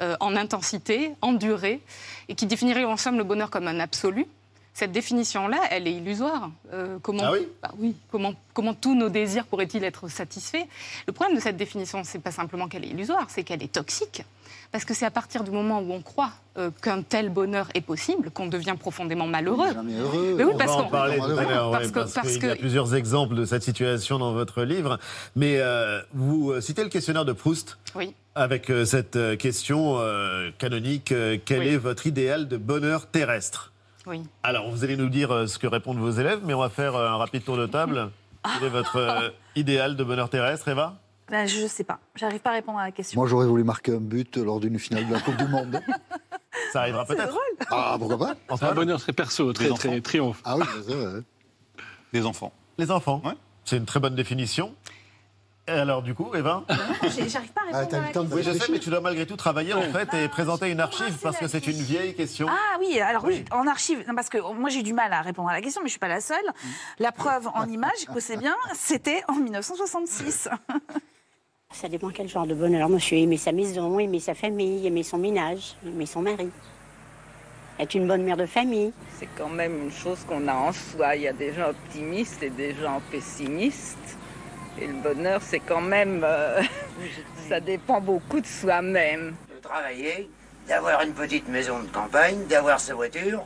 euh, 0.00 0.16
en 0.18 0.34
intensité, 0.34 1.12
en 1.20 1.32
durée, 1.32 1.80
et 2.28 2.34
qui 2.34 2.46
définirait 2.46 2.84
en 2.84 2.96
somme 2.96 3.18
le 3.18 3.22
bonheur 3.22 3.50
comme 3.50 3.68
un 3.68 3.78
absolu. 3.78 4.26
Cette 4.74 4.90
définition-là, 4.90 5.60
elle 5.70 5.86
est 5.86 5.92
illusoire. 5.92 6.50
Euh, 6.72 6.98
comment, 7.02 7.22
Ah 7.24 7.32
oui? 7.34 7.46
Bah 7.62 7.70
oui. 7.78 7.94
Comment, 8.10 8.34
comment 8.52 8.74
tous 8.74 8.96
nos 8.96 9.10
désirs 9.10 9.46
pourraient-ils 9.46 9.84
être 9.84 10.08
satisfaits? 10.08 10.66
Le 11.06 11.12
problème 11.12 11.36
de 11.36 11.40
cette 11.40 11.56
définition, 11.56 12.02
c'est 12.02 12.18
pas 12.18 12.32
simplement 12.32 12.66
qu'elle 12.66 12.84
est 12.84 12.88
illusoire, 12.88 13.26
c'est 13.28 13.44
qu'elle 13.44 13.62
est 13.62 13.72
toxique. 13.72 14.24
Parce 14.72 14.84
que 14.84 14.94
c'est 14.94 15.04
à 15.06 15.10
partir 15.10 15.42
du 15.42 15.50
moment 15.50 15.80
où 15.80 15.92
on 15.92 16.00
croit 16.00 16.30
euh, 16.56 16.70
qu'un 16.82 17.02
tel 17.02 17.28
bonheur 17.28 17.66
est 17.74 17.80
possible 17.80 18.30
qu'on 18.30 18.46
devient 18.46 18.76
profondément 18.78 19.26
malheureux. 19.26 19.66
heureux. 19.74 20.34
Mais 20.36 20.44
oui, 20.44 20.52
on 20.54 20.58
parce 20.58 20.70
va 20.70 20.76
en 20.76 20.84
qu'on- 20.84 20.90
parler 20.90 21.16
tout 21.18 21.24
à 21.24 21.42
l'heure, 21.44 21.70
parce 21.72 21.86
ouais, 21.86 21.90
que- 21.90 21.98
parce 21.98 22.12
parce 22.14 22.36
qu'il 22.36 22.46
y 22.46 22.50
a 22.50 22.56
plusieurs 22.56 22.94
exemples 22.94 23.34
de 23.34 23.44
cette 23.44 23.64
situation 23.64 24.18
dans 24.20 24.32
votre 24.32 24.62
livre. 24.62 24.98
Mais 25.34 25.56
euh, 25.58 26.00
vous 26.14 26.52
euh, 26.52 26.60
citez 26.60 26.84
le 26.84 26.88
questionnaire 26.88 27.24
de 27.24 27.32
Proust. 27.32 27.78
Oui. 27.96 28.14
Avec 28.36 28.70
euh, 28.70 28.84
cette 28.84 29.18
question 29.38 29.96
euh, 29.98 30.50
canonique, 30.58 31.10
euh, 31.10 31.36
quel 31.44 31.60
Oui. 31.60 31.68
est 31.68 31.76
votre 31.76 32.06
idéal 32.06 32.46
de 32.46 32.56
bonheur 32.56 33.06
terrestre? 33.08 33.72
Oui. 34.06 34.22
Alors, 34.44 34.70
vous 34.70 34.84
allez 34.84 34.96
nous 34.96 35.08
dire 35.08 35.32
euh, 35.32 35.46
ce 35.48 35.58
que 35.58 35.66
répondent 35.66 35.98
vos 35.98 36.10
élèves, 36.12 36.40
mais 36.44 36.54
on 36.54 36.60
va 36.60 36.70
faire 36.70 36.94
euh, 36.94 37.08
un 37.08 37.16
rapide 37.16 37.44
tour 37.44 37.56
de 37.56 37.66
table. 37.66 38.10
Quel 38.58 38.68
est 38.68 38.70
votre 38.70 38.96
euh, 38.96 39.28
idéal 39.56 39.96
de 39.96 40.04
bonheur 40.04 40.30
terrestre, 40.30 40.68
Eva? 40.68 40.94
Ben, 41.30 41.46
je 41.46 41.66
sais 41.66 41.84
pas. 41.84 42.00
J'arrive 42.16 42.40
pas 42.40 42.50
à 42.50 42.54
répondre 42.54 42.78
à 42.78 42.84
la 42.84 42.90
question. 42.90 43.20
Moi, 43.20 43.28
j'aurais 43.28 43.46
voulu 43.46 43.62
marquer 43.64 43.92
un 43.92 44.00
but 44.00 44.36
lors 44.36 44.58
d'une 44.58 44.78
finale 44.78 45.06
de 45.06 45.12
la 45.12 45.20
Coupe 45.20 45.36
du 45.36 45.46
Monde. 45.46 45.80
Ça 46.72 46.80
arrivera 46.80 47.04
peut-être. 47.04 47.36
Ah, 47.70 47.96
pourquoi 47.98 48.18
pas 48.18 48.56
C'est 48.56 48.64
un 48.64 48.74
bonheur 48.74 49.00
très 49.00 49.12
perso, 49.12 49.52
très, 49.52 49.68
Des 49.68 49.74
très 49.74 49.88
enfants. 49.88 50.00
triomphe. 50.02 50.40
Ah 50.44 50.56
oui, 50.56 50.64
c'est 50.86 50.94
vrai. 50.94 51.20
Les 52.12 52.26
enfants. 52.26 52.52
Les 52.78 52.90
enfants. 52.90 53.22
C'est 53.64 53.76
une 53.76 53.86
très 53.86 54.00
bonne 54.00 54.14
définition. 54.16 54.74
Et 55.68 55.72
alors, 55.72 56.02
du 56.02 56.14
coup, 56.14 56.34
Eva 56.34 56.64
J'arrive 57.02 57.52
pas 57.52 57.60
à 57.72 57.78
répondre 57.78 57.94
à 57.94 58.00
la 58.00 58.04
question. 58.06 58.28
Oui, 58.32 58.42
je 58.42 58.52
sais, 58.52 58.72
mais 58.72 58.78
tu 58.80 58.90
dois 58.90 59.00
malgré 59.00 59.24
tout 59.26 59.36
travailler 59.36 59.72
en 59.74 59.82
fait 59.82 60.12
et 60.14 60.28
présenter 60.28 60.68
une 60.70 60.80
archive 60.80 61.16
parce 61.22 61.36
que 61.36 61.46
c'est 61.46 61.66
une 61.68 61.80
vieille 61.80 62.14
question. 62.14 62.48
Ah 62.50 62.76
oui, 62.80 62.98
alors 63.00 63.24
oui, 63.24 63.44
en 63.52 63.68
archive, 63.68 64.04
non, 64.08 64.14
parce 64.16 64.28
que 64.28 64.38
moi 64.54 64.70
j'ai 64.70 64.82
du 64.82 64.92
mal 64.92 65.12
à 65.12 65.20
répondre 65.22 65.48
à 65.48 65.52
la 65.52 65.60
question, 65.60 65.82
mais 65.82 65.88
je 65.88 65.92
suis 65.92 66.00
pas 66.00 66.08
la 66.08 66.20
seule. 66.20 66.38
La 66.98 67.12
preuve 67.12 67.48
en 67.54 67.68
image, 67.68 68.06
que 68.12 68.18
c'est 68.18 68.36
bien, 68.36 68.56
c'était 68.74 69.22
en 69.28 69.34
1966. 69.34 70.48
Ça 71.72 71.88
dépend 71.88 72.10
quel 72.10 72.28
genre 72.28 72.46
de 72.46 72.54
bonheur. 72.54 72.90
Suis 72.98 73.22
aimer 73.22 73.38
sa 73.38 73.52
maison, 73.52 73.98
aimer 73.98 74.20
sa 74.20 74.34
famille, 74.34 74.86
aimer 74.86 75.02
son 75.02 75.16
ménage, 75.16 75.76
aimer 75.86 76.04
son 76.04 76.20
mari. 76.20 76.50
Être 77.78 77.94
une 77.94 78.06
bonne 78.06 78.22
mère 78.22 78.36
de 78.36 78.44
famille. 78.44 78.92
C'est 79.18 79.28
quand 79.38 79.48
même 79.48 79.84
une 79.84 79.92
chose 79.92 80.18
qu'on 80.28 80.46
a 80.46 80.52
en 80.52 80.72
soi. 80.72 81.16
Il 81.16 81.22
y 81.22 81.28
a 81.28 81.32
des 81.32 81.54
gens 81.54 81.70
optimistes 81.70 82.42
et 82.42 82.50
des 82.50 82.74
gens 82.74 83.00
pessimistes. 83.10 84.18
Et 84.78 84.86
le 84.88 84.92
bonheur, 84.94 85.40
c'est 85.42 85.60
quand 85.60 85.80
même... 85.80 86.20
euh, 86.22 86.60
ça 87.48 87.60
dépend 87.60 88.00
beaucoup 88.00 88.40
de 88.40 88.46
soi-même. 88.46 89.34
de 89.48 89.62
travailler, 89.62 90.28
d'avoir 90.68 91.00
une 91.00 91.14
petite 91.14 91.48
maison 91.48 91.78
de 91.78 91.88
campagne, 91.88 92.44
d'avoir 92.46 92.78
sa 92.78 92.94
voiture, 92.94 93.42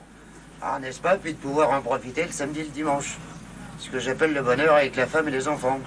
ah, 0.60 0.78
n'est-ce 0.80 1.00
pas, 1.00 1.16
puis 1.16 1.34
de 1.34 1.38
pouvoir 1.38 1.70
en 1.70 1.80
profiter 1.82 2.24
le 2.24 2.32
samedi 2.32 2.60
et 2.60 2.64
le 2.64 2.70
dimanche. 2.70 3.16
Ce 3.78 3.90
que 3.90 4.00
j'appelle 4.00 4.32
le 4.32 4.42
bonheur 4.42 4.74
avec 4.74 4.96
la 4.96 5.06
femme 5.06 5.28
et 5.28 5.32
les 5.32 5.46
enfants. 5.46 5.78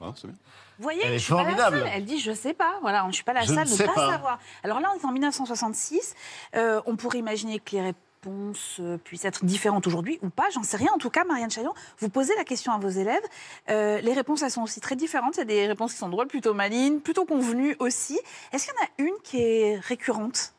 Ah, 0.00 0.12
c'est 0.16 0.26
bien. 0.26 0.36
Vous 0.78 0.82
voyez, 0.82 1.00
Elle 1.04 1.12
est 1.14 1.18
je 1.18 1.24
suis 1.24 1.32
pas 1.34 1.44
la 1.44 1.70
seule. 1.70 1.90
Elle 1.92 2.04
dit 2.04 2.18
je 2.20 2.32
sais 2.32 2.54
pas. 2.54 2.78
Voilà, 2.80 3.02
je 3.02 3.06
ne 3.08 3.12
suis 3.12 3.24
pas 3.24 3.32
la 3.32 3.42
Je 3.42 3.46
seule 3.48 3.58
ne 3.58 3.62
de 3.64 3.68
sais 3.68 3.82
ne 3.84 3.88
pas, 3.88 3.94
pas. 3.94 4.10
savoir. 4.12 4.38
Alors 4.62 4.80
là, 4.80 4.90
on 4.94 4.98
est 5.00 5.04
en 5.04 5.12
1966. 5.12 6.14
Euh, 6.54 6.80
on 6.86 6.96
pourrait 6.96 7.18
imaginer 7.18 7.58
que 7.58 7.70
les 7.76 7.80
réponses 7.82 8.76
euh, 8.80 8.98
puissent 8.98 9.24
être 9.24 9.44
différentes 9.44 9.86
aujourd'hui 9.86 10.18
ou 10.22 10.28
pas. 10.30 10.44
J'en 10.52 10.62
sais 10.62 10.76
rien. 10.76 10.90
En 10.94 10.98
tout 10.98 11.10
cas, 11.10 11.24
Marianne 11.24 11.50
Chaillon, 11.50 11.72
vous 11.98 12.08
posez 12.08 12.34
la 12.36 12.44
question 12.44 12.72
à 12.72 12.78
vos 12.78 12.88
élèves. 12.88 13.22
Euh, 13.70 14.00
les 14.00 14.12
réponses, 14.12 14.42
elles 14.42 14.50
sont 14.50 14.62
aussi 14.62 14.80
très 14.80 14.96
différentes. 14.96 15.36
Il 15.36 15.38
y 15.38 15.42
a 15.42 15.44
des 15.46 15.66
réponses 15.66 15.92
qui 15.92 15.98
sont 15.98 16.08
drôles, 16.08 16.26
plutôt 16.28 16.52
malignes, 16.54 17.00
plutôt 17.00 17.24
convenues 17.24 17.76
aussi. 17.78 18.18
Est-ce 18.52 18.66
qu'il 18.66 18.74
y 18.74 18.78
en 18.78 18.84
a 18.84 19.08
une 19.10 19.22
qui 19.22 19.40
est 19.42 19.78
récurrente? 19.78 20.52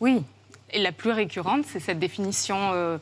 Oui, 0.00 0.24
et 0.70 0.80
la 0.80 0.92
plus 0.92 1.10
récurrente, 1.12 1.64
c'est 1.66 1.80
cette 1.80 1.98
définition 1.98 2.72
euh, 2.72 2.98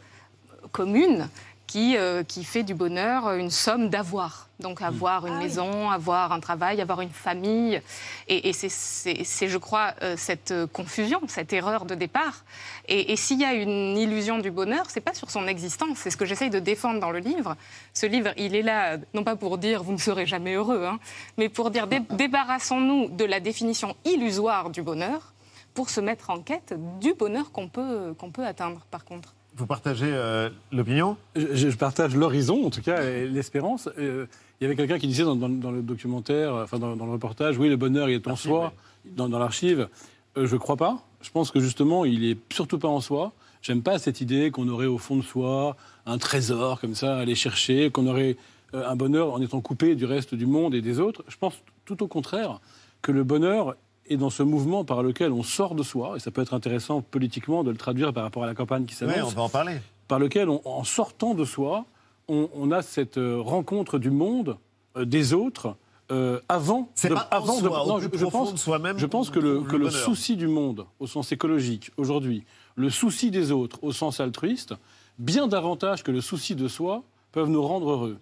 commune 0.70 1.28
qui, 1.74 1.96
euh, 1.96 2.22
qui 2.22 2.44
fait 2.44 2.62
du 2.62 2.72
bonheur 2.72 3.32
une 3.32 3.50
somme 3.50 3.88
d'avoir. 3.88 4.46
Donc 4.60 4.80
avoir 4.80 5.26
une 5.26 5.38
maison, 5.38 5.90
avoir 5.90 6.30
un 6.30 6.38
travail, 6.38 6.80
avoir 6.80 7.00
une 7.00 7.10
famille. 7.10 7.82
Et, 8.28 8.48
et 8.48 8.52
c'est- 8.52 9.48
je 9.48 9.58
crois, 9.58 9.92
euh, 10.02 10.14
cette 10.16 10.52
euh, 10.52 10.68
confusion, 10.68 11.20
cette 11.26 11.52
erreur 11.52 11.84
de 11.84 11.96
départ. 11.96 12.44
Et, 12.86 13.10
et 13.12 13.16
s'il 13.16 13.40
y 13.40 13.44
a 13.44 13.54
une 13.54 13.96
illusion 13.98 14.38
du 14.38 14.52
bonheur, 14.52 14.84
c'est 14.88 15.00
pas 15.00 15.14
sur 15.14 15.32
son 15.32 15.48
existence. 15.48 15.98
C'est 15.98 16.10
ce 16.10 16.16
que 16.16 16.24
j'essaye 16.24 16.48
de 16.48 16.60
défendre 16.60 17.00
dans 17.00 17.10
le 17.10 17.18
livre. 17.18 17.56
Ce 17.92 18.06
livre, 18.06 18.30
il 18.36 18.54
est 18.54 18.62
là, 18.62 18.98
non 19.12 19.24
pas 19.24 19.34
pour 19.34 19.58
dire 19.58 19.82
vous 19.82 19.94
ne 19.94 19.98
serez 19.98 20.26
jamais 20.26 20.54
heureux, 20.54 20.84
hein, 20.86 21.00
mais 21.38 21.48
pour 21.48 21.72
dire 21.72 21.88
dé- 21.88 21.98
débarrassons-nous 22.10 23.08
de 23.08 23.24
la 23.24 23.40
définition 23.40 23.96
illusoire 24.04 24.70
du 24.70 24.82
bonheur 24.82 25.32
pour 25.74 25.90
se 25.90 26.00
mettre 26.00 26.30
en 26.30 26.38
quête 26.38 26.72
du 27.00 27.14
bonheur 27.14 27.50
qu'on 27.50 27.66
peut, 27.66 28.14
qu'on 28.16 28.30
peut 28.30 28.46
atteindre, 28.46 28.78
par 28.92 29.04
contre. 29.04 29.34
Vous 29.56 29.66
partagez 29.66 30.10
euh, 30.10 30.50
l'opinion? 30.72 31.16
Je, 31.36 31.54
je 31.70 31.76
partage 31.76 32.16
l'horizon, 32.16 32.66
en 32.66 32.70
tout 32.70 32.82
cas, 32.82 33.02
et 33.04 33.26
l'espérance. 33.28 33.88
Euh, 33.98 34.26
Il 34.60 34.64
y 34.64 34.66
avait 34.66 34.74
quelqu'un 34.76 34.98
qui 34.98 35.06
disait 35.06 35.22
dans, 35.24 35.36
dans- 35.36 35.48
dans 35.48 35.70
le 35.70 35.82
documentaire, 35.82 36.54
enfin 36.54 36.78
dans, 36.78 36.96
dans 36.96 37.06
le 37.06 37.12
reportage, 37.12 37.56
oui, 37.58 37.68
le 37.68 37.76
bonheur, 37.76 38.08
il 38.08 38.14
est 38.14 38.26
en 38.28 38.36
soi, 38.36 38.72
dans, 39.04 39.28
dans 39.28 39.38
l'archive. 39.38 39.88
Euh, 40.36 40.46
je 40.46 40.54
ne 40.54 40.58
crois 40.58 40.76
pas. 40.76 41.02
Je 41.22 41.30
pense 41.30 41.50
que 41.52 41.60
justement, 41.60 42.04
il 42.04 42.24
est 42.24 42.38
surtout 42.52 42.78
pas 42.78 42.88
en 42.88 43.00
soi. 43.00 43.32
J'aime 43.62 43.82
pas 43.82 43.98
cette 43.98 44.20
idée 44.20 44.50
qu'on 44.50 44.68
aurait 44.68 44.86
au 44.86 44.98
fond 44.98 45.16
de 45.16 45.22
soi 45.22 45.76
un 46.06 46.18
trésor 46.18 46.80
comme 46.80 46.94
ça 46.96 47.16
à 47.16 47.20
aller 47.20 47.34
chercher, 47.36 47.90
qu'on 47.90 48.06
aurait 48.08 48.36
euh, 48.74 48.88
un 48.88 48.96
bonheur 48.96 49.32
en 49.32 49.40
étant 49.40 49.60
coupé 49.60 49.94
du 49.94 50.04
reste 50.04 50.34
du 50.34 50.46
monde 50.46 50.74
et 50.74 50.82
des 50.82 50.98
autres. 50.98 51.22
Je 51.28 51.36
pense 51.38 51.54
tout 51.84 52.02
au 52.02 52.08
contraire 52.08 52.60
que 53.02 53.12
le 53.12 53.22
bonheur 53.22 53.76
est 54.08 54.16
dans 54.16 54.30
ce 54.30 54.42
mouvement 54.42 54.84
par 54.84 55.02
lequel 55.02 55.32
on 55.32 55.42
sort 55.42 55.74
de 55.74 55.82
soi, 55.82 56.16
et 56.16 56.20
ça 56.20 56.30
peut 56.30 56.42
être 56.42 56.54
intéressant 56.54 57.00
politiquement 57.02 57.64
de 57.64 57.70
le 57.70 57.76
traduire 57.76 58.12
par 58.12 58.22
rapport 58.24 58.44
à 58.44 58.46
la 58.46 58.54
campagne 58.54 58.84
qui 58.84 58.94
s'annonce 58.94 59.16
Oui, 59.16 59.22
on 59.24 59.30
va 59.30 59.42
en 59.42 59.48
parler. 59.48 59.76
par 60.08 60.18
lequel, 60.18 60.48
on- 60.48 60.60
en 60.64 60.84
sortant 60.84 61.34
de 61.34 61.44
soi, 61.44 61.84
on, 62.28 62.48
on 62.54 62.70
a 62.70 62.82
cette 62.82 63.18
euh, 63.18 63.40
rencontre 63.40 63.98
du 63.98 64.10
monde, 64.10 64.56
euh, 64.96 65.04
des 65.04 65.32
autres, 65.34 65.76
euh, 66.10 66.38
avant, 66.50 66.90
de, 67.02 67.14
pas 67.14 67.20
avant 67.30 67.54
soi, 67.54 67.82
au 67.84 67.88
non, 67.88 67.98
je, 67.98 68.08
je 68.12 68.24
pense, 68.26 68.52
de 68.52 68.58
soi-même 68.58 68.98
je 68.98 69.06
pense 69.06 69.30
que 69.30 69.38
le, 69.38 69.60
que 69.62 69.76
le 69.76 69.88
souci 69.90 70.36
du 70.36 70.48
monde, 70.48 70.84
au 71.00 71.06
sens 71.06 71.32
écologique, 71.32 71.90
aujourd'hui, 71.96 72.44
le 72.76 72.90
souci 72.90 73.30
des 73.30 73.52
autres, 73.52 73.78
au 73.82 73.92
sens 73.92 74.20
altruiste, 74.20 74.74
bien 75.18 75.46
davantage 75.46 76.02
que 76.02 76.10
le 76.10 76.20
souci 76.20 76.54
de 76.54 76.68
soi, 76.68 77.02
peuvent 77.32 77.48
nous 77.48 77.62
rendre 77.62 77.90
heureux. 77.90 78.18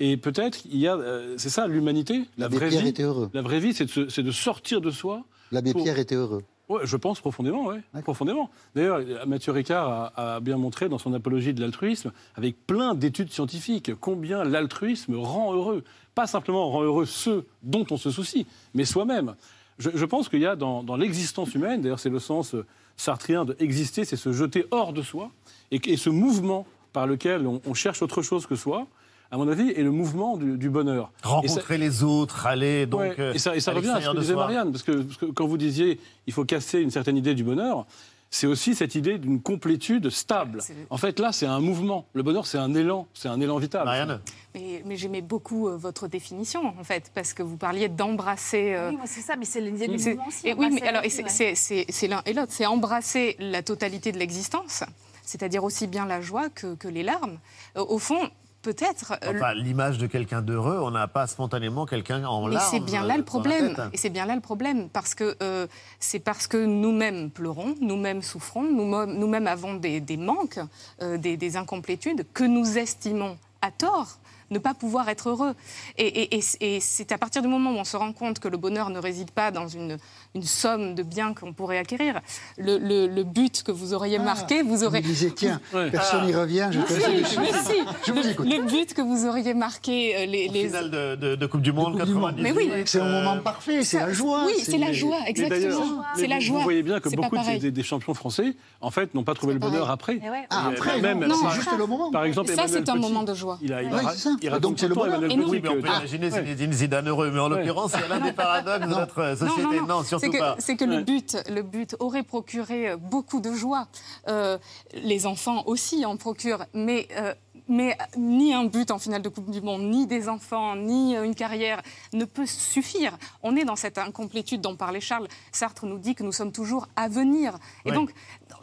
Et 0.00 0.16
peut-être, 0.16 0.60
il 0.66 0.78
y 0.78 0.88
a, 0.88 0.96
euh, 0.96 1.34
c'est 1.38 1.50
ça 1.50 1.66
l'humanité, 1.66 2.22
la 2.38 2.48
vraie 2.48 2.68
Pierre 2.68 2.82
vie. 2.82 2.88
était 2.88 3.02
heureux. 3.02 3.30
La 3.34 3.42
vraie 3.42 3.60
vie, 3.60 3.72
c'est 3.74 3.86
de, 4.22 4.30
sortir 4.30 4.80
de 4.80 4.90
soi. 4.90 5.22
L'abbé 5.52 5.72
pour- 5.72 5.82
Pierre 5.82 5.98
était 5.98 6.14
heureux. 6.14 6.42
Ouais, 6.70 6.80
je 6.84 6.96
pense 6.96 7.20
profondément, 7.20 7.66
oui. 7.66 7.76
Profondément. 8.02 8.48
D'ailleurs, 8.74 9.00
Mathieu 9.26 9.52
Ricard 9.52 10.12
a, 10.16 10.36
a 10.36 10.40
bien 10.40 10.56
montré 10.56 10.88
dans 10.88 10.96
son 10.96 11.12
apologie 11.12 11.52
de 11.52 11.60
l'altruisme, 11.60 12.10
avec 12.36 12.66
plein 12.66 12.94
d'études 12.94 13.30
scientifiques, 13.30 13.92
combien 14.00 14.44
l'altruisme 14.44 15.14
rend 15.16 15.52
heureux. 15.52 15.84
Pas 16.14 16.26
simplement 16.26 16.70
rend 16.70 16.82
heureux 16.82 17.04
ceux 17.04 17.44
dont 17.62 17.84
on 17.90 17.98
se 17.98 18.10
soucie, 18.10 18.46
mais 18.72 18.86
soi-même. 18.86 19.34
Je, 19.78 19.90
je 19.92 20.04
pense 20.06 20.28
qu'il 20.30 20.40
y 20.40 20.46
a 20.46 20.56
dans, 20.56 20.82
dans 20.82 20.96
l'existence 20.96 21.54
humaine, 21.54 21.82
d'ailleurs 21.82 21.98
c'est 21.98 22.08
le 22.08 22.20
sens 22.20 22.54
euh, 22.54 22.64
sartrien 22.96 23.44
de 23.44 23.56
exister, 23.58 24.04
c'est 24.06 24.16
se 24.16 24.32
jeter 24.32 24.64
hors 24.70 24.92
de 24.92 25.02
soi, 25.02 25.32
et, 25.72 25.80
et 25.92 25.96
ce 25.98 26.08
mouvement 26.10 26.64
par 26.92 27.06
lequel 27.08 27.46
on, 27.46 27.60
on 27.66 27.74
cherche 27.74 28.00
autre 28.00 28.22
chose 28.22 28.46
que 28.46 28.54
soi, 28.54 28.86
à 29.30 29.36
mon 29.36 29.48
avis, 29.48 29.70
est 29.70 29.82
le 29.82 29.90
mouvement 29.90 30.36
du, 30.36 30.56
du 30.58 30.70
bonheur. 30.70 31.10
Ça- 31.22 31.28
Rencontrer 31.30 31.78
les 31.78 32.02
autres, 32.02 32.46
aller 32.46 32.86
donc. 32.86 33.00
Ouais, 33.00 33.32
et 33.34 33.38
ça, 33.38 33.56
et 33.56 33.60
ça 33.60 33.72
à 33.72 33.74
revient 33.74 33.88
à 33.90 34.00
ce 34.00 34.10
que 34.10 34.18
disait 34.20 34.32
soi. 34.34 34.42
Marianne, 34.44 34.70
parce 34.70 34.82
que, 34.84 34.92
parce 34.92 35.16
que 35.18 35.26
quand 35.26 35.46
vous 35.46 35.58
disiez 35.58 35.98
il 36.26 36.32
faut 36.32 36.44
casser 36.44 36.80
une 36.80 36.90
certaine 36.90 37.16
idée 37.16 37.34
du 37.34 37.42
bonheur, 37.44 37.86
c'est 38.30 38.46
aussi 38.48 38.74
cette 38.74 38.96
idée 38.96 39.18
d'une 39.18 39.40
complétude 39.40 40.10
stable. 40.10 40.60
En 40.90 40.96
fait, 40.96 41.20
là, 41.20 41.30
c'est 41.30 41.46
un 41.46 41.60
mouvement. 41.60 42.06
Le 42.14 42.24
bonheur, 42.24 42.46
c'est 42.46 42.58
un 42.58 42.74
élan, 42.74 43.06
c'est 43.14 43.28
un 43.28 43.40
élan 43.40 43.58
vital. 43.58 43.84
Marianne 43.84 44.20
Mais, 44.56 44.82
mais 44.84 44.96
j'aimais 44.96 45.20
beaucoup 45.22 45.68
euh, 45.68 45.76
votre 45.76 46.08
définition, 46.08 46.66
en 46.78 46.82
fait, 46.82 47.12
parce 47.14 47.32
que 47.32 47.44
vous 47.44 47.56
parliez 47.56 47.88
d'embrasser. 47.88 48.74
euh, 48.74 48.90
Oui, 48.90 48.96
c'est 49.04 49.20
ça, 49.20 49.36
mais 49.36 49.44
c'est 49.44 49.60
l'idée 49.60 49.86
du 49.86 49.98
mouvement 49.98 50.26
aussi. 50.26 50.48
et 50.48 50.54
oui, 50.54 50.68
mais 50.72 50.82
alors, 50.82 51.02
c'est- 51.04 52.08
l'un 52.08 52.22
et 52.26 52.32
l'autre. 52.32 52.50
C'est 52.52 52.66
embrasser 52.66 53.36
la 53.38 53.62
totalité 53.62 54.10
de 54.10 54.18
l'existence, 54.18 54.82
c'est-à-dire 55.22 55.62
aussi 55.62 55.86
bien 55.86 56.04
la 56.04 56.20
joie 56.20 56.48
que, 56.48 56.74
que 56.74 56.88
les 56.88 57.04
larmes. 57.04 57.38
Euh, 57.76 57.84
au 57.88 57.98
fond, 58.00 58.18
peut-être. 58.64 59.12
euh, 59.22 59.32
Enfin, 59.36 59.54
l'image 59.54 59.98
de 59.98 60.06
quelqu'un 60.08 60.42
d'heureux, 60.42 60.78
on 60.82 60.90
n'a 60.90 61.06
pas 61.06 61.26
spontanément 61.28 61.86
quelqu'un 61.86 62.24
en 62.24 62.48
Mais 62.48 62.54
larmes. 62.54 62.68
c'est 62.70 62.80
bien 62.80 63.02
là 63.04 63.14
euh, 63.14 63.18
le 63.18 63.22
dans 63.22 63.38
la 63.38 63.40
problème. 63.40 63.90
Et 63.92 63.96
c'est 63.96 64.10
bien 64.10 64.26
là 64.26 64.34
le 64.34 64.40
problème. 64.40 64.88
Parce 64.88 65.14
que 65.14 65.36
euh, 65.42 65.66
c'est 66.00 66.18
parce 66.18 66.46
que 66.48 66.56
nous-mêmes 66.56 67.30
pleurons, 67.30 67.74
nous-mêmes 67.80 68.22
souffrons, 68.22 68.62
nous-mêmes 68.64 69.46
avons 69.46 69.74
des, 69.74 70.00
des 70.00 70.16
manques, 70.16 70.58
euh, 71.02 71.16
des, 71.18 71.36
des 71.36 71.56
incomplétudes, 71.56 72.26
que 72.32 72.44
nous 72.44 72.78
estimons 72.78 73.36
à 73.62 73.70
tort 73.70 74.18
ne 74.54 74.58
pas 74.58 74.72
pouvoir 74.74 75.08
être 75.08 75.28
heureux. 75.28 75.54
Et, 75.98 76.06
et- 76.06 76.36
et- 76.38 76.76
et 76.76 76.80
c'est 76.80 77.12
à 77.12 77.18
partir 77.18 77.42
du 77.42 77.48
moment 77.48 77.70
où 77.72 77.74
on 77.76 77.84
se 77.84 77.96
rend 77.96 78.12
compte 78.12 78.38
que 78.38 78.48
le 78.48 78.56
bonheur 78.56 78.88
ne 78.90 78.98
réside 78.98 79.30
pas 79.32 79.50
dans 79.50 79.68
une, 79.68 79.98
une 80.34 80.42
somme 80.42 80.94
de 80.94 81.02
biens 81.02 81.34
qu'on 81.34 81.52
pourrait 81.52 81.78
acquérir, 81.78 82.20
le, 82.56 82.78
le- 82.78 83.06
le 83.08 83.24
but 83.24 83.62
que 83.62 83.72
vous 83.72 83.92
auriez 83.94 84.18
marqué, 84.18 84.62
vous 84.62 84.84
aurez... 84.84 85.00
Me 85.00 85.06
disais, 85.06 85.30
tiens, 85.34 85.60
Ouais. 85.72 85.90
personne 85.90 86.26
n'y 86.26 86.34
revient, 86.34 86.68
je 86.70 86.80
si, 86.94 87.38
mais 87.38 87.52
si. 87.52 87.78
Je 88.06 88.12
vous 88.12 88.22
le, 88.22 88.30
écoute. 88.30 88.46
le 88.46 88.62
but 88.64 88.94
que 88.94 89.02
vous 89.02 89.26
auriez 89.26 89.54
marqué, 89.54 90.16
euh, 90.16 90.26
les, 90.26 90.48
les- 90.48 90.66
Finale 90.68 90.90
de, 90.90 91.14
de- 91.16 91.34
de 91.36 91.46
Coupe 91.46 91.62
du 91.62 91.72
Monde, 91.72 91.98
98. 91.98 92.42
Mais 92.42 92.52
oui. 92.52 92.70
C'est 92.86 93.00
un 93.00 93.10
moment 93.10 93.34
euh, 93.34 93.40
parfait, 93.40 93.82
c'est 93.84 93.98
la 93.98 94.12
joie. 94.12 94.44
Oui, 94.46 94.54
c'est 94.62 94.78
la 94.78 94.92
joie, 94.92 95.16
Mais 95.26 95.32
d'ailleurs, 95.32 95.52
exactement. 95.52 95.96
mais 96.14 96.20
C'est 96.20 96.26
la 96.28 96.36
vous- 96.36 96.40
joie. 96.42 96.58
Vous 96.58 96.64
voyez 96.64 96.82
bien 96.82 97.00
que 97.00 97.08
beaucoup 97.10 97.36
des, 97.38 97.70
des 97.70 97.82
champions 97.82 98.14
français, 98.14 98.54
en 98.80 98.90
fait, 98.90 99.14
n'ont 99.14 99.24
pas 99.24 99.34
trouvé 99.34 99.52
le 99.54 99.58
bonheur 99.58 99.90
après. 99.90 100.20
Eh 100.24 100.30
ouais. 100.30 100.44
Ah, 100.50 100.66
Euh, 100.68 100.70
après, 100.72 101.00
même- 101.00 101.20
non, 101.20 101.36
Non, 101.42 101.50
juste 101.50 101.68
le 101.76 101.86
moment. 101.86 102.10
Par 102.10 102.24
exemple, 102.24 102.52
Ça, 102.54 102.66
c'est 102.68 102.88
un 102.88 102.94
Petit, 102.94 103.00
moment 103.00 103.22
de 103.24 103.34
joie. 103.34 103.58
Il, 103.62 103.72
a, 103.72 103.82
il, 103.82 103.92
Ouais, 103.92 104.04
a- 104.06 104.10
c'est 104.12 104.18
ça. 104.18 104.30
Il 104.44 104.48
raconte 104.50 104.62
Donc, 104.62 104.78
c'est 104.78 104.88
le 104.88 104.94
bonheur. 104.94 105.20
Oui, 105.20 105.60
mais 105.62 105.68
on 105.68 105.74
peut 105.74 105.80
que- 105.82 105.86
imaginer. 105.86 106.30
Zinedine 106.30 106.72
Zidane 106.72 107.08
heureux, 107.08 107.30
mais 107.30 107.40
en 107.40 107.48
l'occurrence, 107.48 107.92
il 107.94 108.00
y 108.00 108.04
a 108.04 108.08
l'un 108.08 108.20
des 108.20 108.32
paradoxes 108.32 108.80
de 108.80 108.86
notre 108.94 109.36
société. 109.38 109.80
Non, 109.88 110.02
surtout 110.02 110.30
c'est 110.30 110.38
pas. 110.38 110.56
c'est 110.58 110.76
que 110.76 110.84
le 110.84 111.02
but, 111.02 111.36
le 111.50 111.62
but 111.62 111.96
aurait 111.98 112.22
procuré 112.22 112.90
euh, 112.90 112.96
beaucoup 112.96 113.40
de 113.40 113.52
joie. 113.52 113.88
Euh, 114.28 114.58
les 114.94 115.26
enfants 115.26 115.62
aussi 115.66 116.04
en 116.04 116.16
procurent, 116.16 116.64
mais, 116.74 117.08
euh, 117.16 117.32
mais 117.68 117.96
ni 118.18 118.52
un 118.52 118.64
but 118.64 118.90
en 118.90 118.98
finale 118.98 119.22
de 119.22 119.28
Coupe 119.30 119.50
du 119.50 119.60
Monde, 119.62 119.82
ni 119.82 120.06
des 120.06 120.28
enfants, 120.28 120.76
ni 120.76 121.16
une 121.16 121.34
carrière 121.34 121.80
ne 122.12 122.24
peut 122.26 122.46
suffire. 122.46 123.16
On 123.42 123.56
est 123.56 123.64
dans 123.64 123.76
cette 123.76 123.96
incomplétude 123.98 124.60
dont 124.60 124.76
parlait 124.76 125.00
Charles. 125.00 125.28
Sartre 125.52 125.86
nous 125.86 125.98
dit 125.98 126.14
que 126.14 126.22
nous 126.22 126.32
sommes 126.32 126.52
toujours 126.52 126.86
à 126.96 127.08
venir. 127.08 127.56
Et 127.86 127.92
donc, 127.92 128.10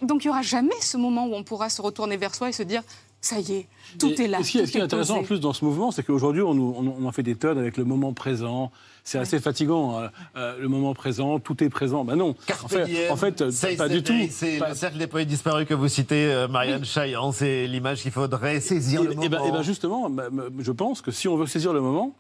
donc 0.04 0.24
il 0.24 0.28
n'y 0.28 0.32
aura 0.32 0.44
jamais 0.44 0.80
ce 0.82 0.98
moment 0.98 1.26
où 1.26 1.34
on 1.34 1.44
pourra 1.44 1.70
se 1.70 1.82
retourner 1.82 2.18
vers 2.18 2.36
soi 2.36 2.50
et 2.50 2.52
se 2.52 2.64
dire 2.64 2.84
ça 3.22 3.40
y 3.40 3.52
est, 3.54 3.68
tout 4.00 4.10
Et- 4.10 4.24
est 4.24 4.28
là. 4.28 4.44
ce 4.44 4.52
qui 4.52 4.58
est, 4.58 4.62
tout 4.62 4.68
ce 4.68 4.72
qui 4.74 4.78
est 4.80 4.82
intéressant 4.82 5.14
posé. 5.16 5.24
en 5.24 5.28
plus 5.28 5.40
dans 5.40 5.54
ce 5.54 5.64
mouvement, 5.64 5.92
c'est 5.92 6.04
qu'aujourd'hui, 6.04 6.42
on, 6.42 6.54
nous- 6.56 6.76
on- 6.78 6.96
on 7.04 7.06
en 7.08 7.12
fait 7.12 7.24
des 7.24 7.36
tonnes 7.36 7.58
avec 7.60 7.78
le 7.78 7.86
moment 7.86 8.14
présent. 8.14 8.72
C'est 9.04 9.18
assez 9.18 9.40
fatigant, 9.40 10.00
hein. 10.00 10.12
Euh, 10.36 10.58
le 10.60 10.68
moment 10.68 10.94
présent, 10.94 11.40
tout 11.40 11.64
est 11.64 11.70
présent. 11.70 12.04
Ben 12.06 12.16
non, 12.16 12.36
en 12.64 12.68
fait, 12.68 12.86
Diem, 12.86 13.12
en 13.12 13.16
fait 13.16 13.44
pas 13.78 13.88
the 13.90 13.92
du 13.92 14.02
Day, 14.02 14.28
tout. 14.28 14.32
C'est 14.32 14.58
Pas- 14.60 14.70
le 14.70 14.76
cercle 14.76 14.98
des 15.00 15.08
poètes 15.08 15.28
disparus 15.28 15.68
que 15.68 15.74
vous 15.74 15.88
citez, 15.88 16.32
euh, 16.32 16.48
Marianne 16.48 16.86
Chaillan. 16.86 17.32
C'est 17.32 17.66
l'image 17.66 18.02
qu'il 18.04 18.12
faudrait 18.12 18.60
saisir 18.60 19.02
Et, 19.02 19.06
le 19.06 19.10
moment. 19.12 19.24
et 19.24 19.30
ben, 19.30 19.44
et 19.46 19.52
ben 19.52 19.62
justement, 19.64 20.08
bah, 20.10 20.26
bah, 20.32 20.44
je 20.60 20.72
pense 20.72 21.02
que 21.02 21.10
si 21.12 21.28
on 21.28 21.36
veut 21.36 21.48
saisir 21.48 21.74
le 21.74 21.82
moment, 21.82 22.14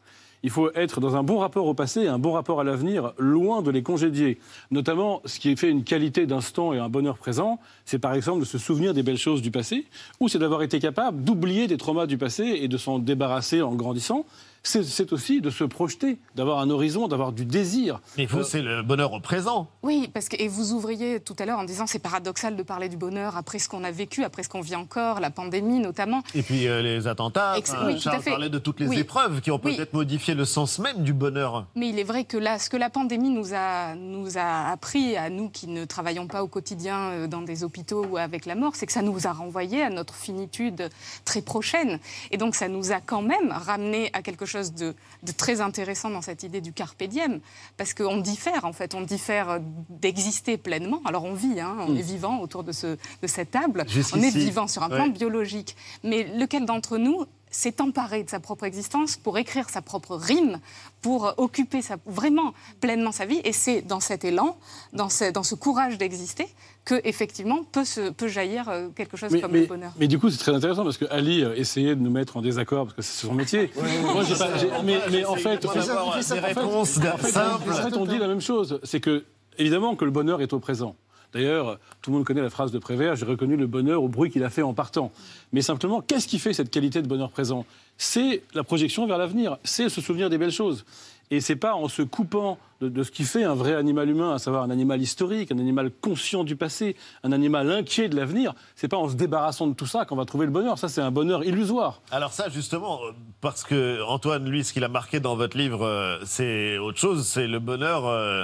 il 0.44 0.50
faut 0.50 0.72
être 0.74 1.00
dans 1.00 1.16
un 1.16 1.24
bon 1.24 1.38
rapport 1.38 1.66
au 1.66 1.74
passé 1.74 2.02
et 2.02 2.08
un 2.08 2.20
bon 2.20 2.32
rapport 2.32 2.60
à 2.60 2.64
l'avenir, 2.64 3.14
loin 3.18 3.62
de 3.62 3.72
les 3.72 3.84
congédier. 3.84 4.40
Notamment, 4.72 5.22
ce 5.26 5.40
qui 5.40 5.56
fait 5.56 5.70
une 5.70 5.84
qualité 5.84 6.26
d'instant 6.26 6.74
et 6.74 6.80
un 6.80 6.90
bonheur 6.90 7.18
présent, 7.18 7.60
c'est 7.86 8.00
par 8.00 8.14
exemple 8.14 8.40
de 8.40 8.46
se 8.46 8.58
souvenir 8.58 8.94
des 8.94 9.04
belles 9.04 9.18
choses 9.18 9.42
du 9.42 9.52
passé, 9.52 9.86
ou 10.20 10.30
c'est 10.30 10.40
d'avoir 10.40 10.64
été 10.64 10.80
capable 10.80 11.24
d'oublier 11.24 11.68
des 11.68 11.78
traumas 11.78 12.06
du 12.06 12.18
passé 12.18 12.44
et 12.62 12.68
de 12.68 12.78
s'en 12.78 13.00
débarrasser 13.00 13.62
en 13.62 13.76
grandissant. 13.76 14.26
C'est- 14.64 15.12
aussi 15.12 15.42
de 15.42 15.50
se 15.50 15.64
projeter, 15.64 16.20
d'avoir 16.36 16.60
un 16.60 16.70
horizon, 16.70 17.08
d'avoir 17.08 17.32
du 17.32 17.46
désir. 17.46 18.00
Mais 18.18 18.26
vous, 18.28 18.40
Euh, 18.40 18.44
c'est 18.44 18.62
le 18.62 18.84
bonheur 18.84 19.12
au 19.14 19.20
présent. 19.20 19.68
Oui, 19.82 20.10
parce 20.14 20.30
que 20.30 20.36
et 20.40 20.48
vous 20.48 20.72
ouvriez 20.74 21.20
tout 21.20 21.36
à 21.40 21.46
l'heure 21.46 21.58
en 21.60 21.64
disant 21.64 21.88
c'est 21.88 22.00
paradoxal 22.00 22.56
de 22.56 22.64
parler 22.64 22.88
du 22.88 22.96
bonheur 22.96 23.36
après 23.38 23.58
ce 23.60 23.68
qu'on 23.68 23.84
a 23.84 23.90
vécu, 23.92 24.24
après 24.24 24.44
ce 24.44 24.50
qu'on 24.50 24.62
vit 24.62 24.76
encore, 24.76 25.20
la 25.20 25.32
pandémie 25.32 25.80
notamment. 25.80 26.22
Et 26.36 26.44
puis 26.44 26.68
euh, 26.68 26.82
les 26.82 27.08
attentats. 27.08 27.58
Ex- 27.58 27.72
enfin, 27.72 27.88
oui, 27.88 27.94
tout 27.94 28.10
à 28.10 28.12
Charles 28.12 28.22
fait. 28.24 28.30
parlait 28.30 28.50
de 28.50 28.60
toutes 28.60 28.80
les 28.80 28.88
Oui. 28.88 29.00
épreuves 29.00 29.42
qui 29.42 29.50
ont 29.52 29.60
Oui. 29.64 29.76
peut-être 29.76 29.94
modifié 29.94 30.36
le 30.36 30.46
sens 30.46 30.78
même 30.80 31.04
du 31.04 31.14
bonheur. 31.14 31.66
Mais 31.76 31.90
il 31.90 31.98
est 32.00 32.04
vrai 32.04 32.24
que 32.24 32.38
là, 32.38 32.60
ce 32.60 32.70
que 32.70 32.78
la 32.78 32.92
pandémie 32.92 33.32
nous 33.32 33.54
a, 33.56 33.96
nous 33.96 34.38
a 34.38 34.70
appris, 34.72 35.18
à 35.18 35.30
nous 35.32 35.50
qui 35.50 35.68
ne 35.68 35.84
travaillons 35.86 36.28
pas 36.28 36.44
au 36.44 36.48
quotidien 36.48 36.98
euh, 37.10 37.28
dans 37.28 37.42
des 37.42 37.64
hôpitaux 37.64 38.06
ou 38.06 38.18
avec 38.18 38.46
la 38.46 38.54
mort, 38.56 38.76
c'est 38.76 38.86
que 38.86 38.94
ça 38.94 39.02
nous 39.02 39.26
a 39.28 39.32
renvoyé 39.34 39.82
à 39.84 39.90
notre 39.90 40.14
finitude 40.14 40.90
très 41.26 41.42
prochaine. 41.42 42.00
Et 42.30 42.38
donc 42.38 42.54
ça 42.56 42.68
nous 42.68 42.92
a 42.92 43.00
quand 43.02 43.24
même 43.24 43.52
ramené 43.52 44.12
à 44.14 44.22
quelque 44.22 44.46
chose 44.46 44.51
chose 44.52 44.74
de, 44.74 44.94
de 45.24 45.32
très 45.32 45.62
intéressant 45.62 46.10
dans 46.10 46.22
cette 46.22 46.44
idée 46.44 46.62
du 46.62 46.74
carpe 46.74 47.04
diem, 47.04 47.40
parce 47.78 47.94
qu'on 47.94 48.18
diffère, 48.18 48.66
en 48.66 48.74
fait, 48.74 48.94
on 48.96 49.02
diffère 49.02 49.60
d'exister 49.90 50.58
pleinement. 50.58 51.02
Alors 51.06 51.24
on 51.24 51.34
vit, 51.34 51.60
hein, 51.60 51.78
on 51.88 51.92
Mm. 51.94 51.98
est 51.98 52.02
vivant 52.02 52.40
autour 52.42 52.64
de, 52.64 52.72
ce, 52.72 52.98
de 53.22 53.28
cette 53.28 53.52
table, 53.52 53.84
Jusqu'ici, 53.88 54.18
on 54.18 54.22
est 54.22 54.30
vivant 54.30 54.68
sur 54.68 54.84
un 54.84 54.90
plan 54.90 55.08
biologique. 55.08 55.76
Mais 56.04 56.24
lequel 56.38 56.66
d'entre 56.66 56.98
nous 56.98 57.26
s'est 57.52 57.82
emparé 57.82 58.24
de 58.24 58.30
sa 58.30 58.40
propre 58.40 58.64
existence 58.64 59.18
pour 59.18 59.38
écrire 59.38 59.70
sa 59.70 59.82
propre 59.82 60.16
rime, 60.16 60.60
pour 61.02 61.34
occuper 61.38 61.82
sa- 61.82 61.98
vraiment 62.06 62.54
pleinement 62.80 63.12
sa 63.12 63.26
vie 63.26 63.42
Et 63.44 63.52
c'est 63.54 63.82
dans 63.82 64.00
cet 64.00 64.24
élan, 64.26 64.58
dans 64.94 65.10
ce, 65.10 65.32
dans 65.32 65.44
ce 65.44 65.54
courage 65.56 65.98
d'exister, 65.98 66.48
que 66.86 67.00
effectivement 67.04 67.64
peut, 67.72 67.86
se, 67.86 68.10
peut 68.10 68.28
jaillir 68.28 68.70
euh, 68.70 68.88
quelque 68.96 69.18
chose 69.18 69.32
Mais, 69.32 69.42
comme 69.42 69.52
mais- 69.52 69.60
le 69.62 69.66
bonheur. 69.68 69.92
mais 70.00 70.08
du 70.08 70.18
coup, 70.18 70.30
c'est 70.30 70.38
très 70.40 70.54
intéressant 70.56 70.84
parce 70.84 70.98
que 70.98 71.06
Ali 71.12 71.44
euh, 71.44 71.54
essayait 71.56 71.96
de 71.96 72.02
nous 72.02 72.10
mettre 72.10 72.38
en 72.38 72.42
désaccord 72.42 72.86
parce 72.86 72.96
que 72.96 73.02
c'est 73.04 73.28
son 73.28 73.34
métier. 73.34 73.70
Moi, 74.14 74.24
j'ai 74.24 74.36
pas- 74.36 74.58
j'ai- 74.58 74.70
mais, 74.84 75.00
mais 75.12 75.26
en 75.26 75.36
fait, 75.36 75.62
des 75.62 76.40
réponses 76.40 76.90
simples. 76.92 77.70
En 77.70 77.74
fait, 77.74 77.98
on 77.98 78.06
dit 78.06 78.18
la 78.18 78.28
même 78.28 78.42
chose. 78.42 78.80
C'est 78.84 79.00
que, 79.00 79.26
évidemment, 79.58 79.96
que 79.96 80.06
le 80.06 80.12
bonheur 80.12 80.42
est 80.42 80.54
au 80.54 80.60
présent. 80.60 80.96
D'ailleurs, 81.34 81.80
tout 82.02 82.12
le 82.12 82.18
monde 82.18 82.26
connaît 82.26 82.42
la 82.42 82.50
phrase 82.50 82.72
de 82.72 82.80
Prévert 82.80 83.16
j'ai 83.16 83.26
reconnu 83.26 83.56
le 83.56 83.68
bonheur 83.68 84.04
au 84.04 84.08
bruit 84.08 84.30
qu'il 84.30 84.44
a 84.44 84.50
fait 84.50 84.62
en 84.62 84.74
partant. 84.74 85.12
Mais 85.54 85.62
simplement, 85.62 86.02
qu'est-ce 86.02 86.28
qui 86.28 86.40
fait 86.40 86.54
cette 86.54 86.70
qualité 86.70 87.02
de 87.02 87.08
bonheur 87.08 87.30
présent? 87.30 87.66
C'est 87.98 88.44
la 88.54 88.64
projection 88.64 89.06
vers 89.08 89.18
l'avenir, 89.18 89.58
c'est 89.64 89.90
se 89.90 90.02
souvenir 90.02 90.30
des 90.30 90.38
belles 90.38 90.52
choses. 90.52 90.86
Et 91.30 91.40
c'est 91.40 91.56
pas 91.56 91.76
en 91.76 91.88
se 91.88 92.02
coupant 92.02 92.58
de, 92.82 93.04
ce 93.04 93.12
qui 93.12 93.24
fait 93.24 93.46
un 93.46 93.56
vrai 93.56 93.74
animal 93.74 94.10
humain, 94.10 94.34
à 94.34 94.38
savoir 94.38 94.64
un 94.64 94.70
animal 94.70 95.02
historique, 95.02 95.50
un 95.54 95.60
animal 95.60 95.90
conscient 95.90 96.44
du 96.44 96.58
passé, 96.58 96.98
un 97.24 97.32
animal 97.32 97.72
inquiet 97.72 98.10
de 98.10 98.18
l'avenir. 98.18 98.54
C'est 98.76 98.90
pas 98.90 98.98
en 98.98 99.08
se 99.08 99.16
débarrassant 99.16 99.68
de 99.68 99.74
tout 99.74 99.86
ça 99.86 100.04
qu'on 100.04 100.18
va 100.18 100.26
trouver 100.26 100.46
le 100.46 100.52
bonheur. 100.52 100.78
Ça, 100.78 100.90
c'est 100.90 101.00
un 101.00 101.12
bonheur 101.12 101.46
illusoire. 101.46 102.02
Alors 102.12 102.34
ça, 102.34 102.50
justement, 102.50 103.00
parce 103.40 103.64
que 103.64 104.04
Antoine, 104.04 104.50
lui, 104.50 104.66
ce 104.66 104.74
qu'il 104.74 104.84
a 104.84 104.90
marqué 104.90 105.22
dans 105.22 105.38
votre 105.38 105.58
livre, 105.58 105.86
euh, 105.86 106.20
c'est 106.26 106.78
autre 106.80 106.98
chose, 106.98 107.26
c'est 107.26 107.48
le 107.48 107.60
bonheur, 107.60 108.08
euh, 108.08 108.44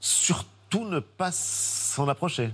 surtout 0.00 0.44
ne 0.74 1.00
pas 1.00 1.32
s'en 1.32 2.08
approcher. 2.08 2.52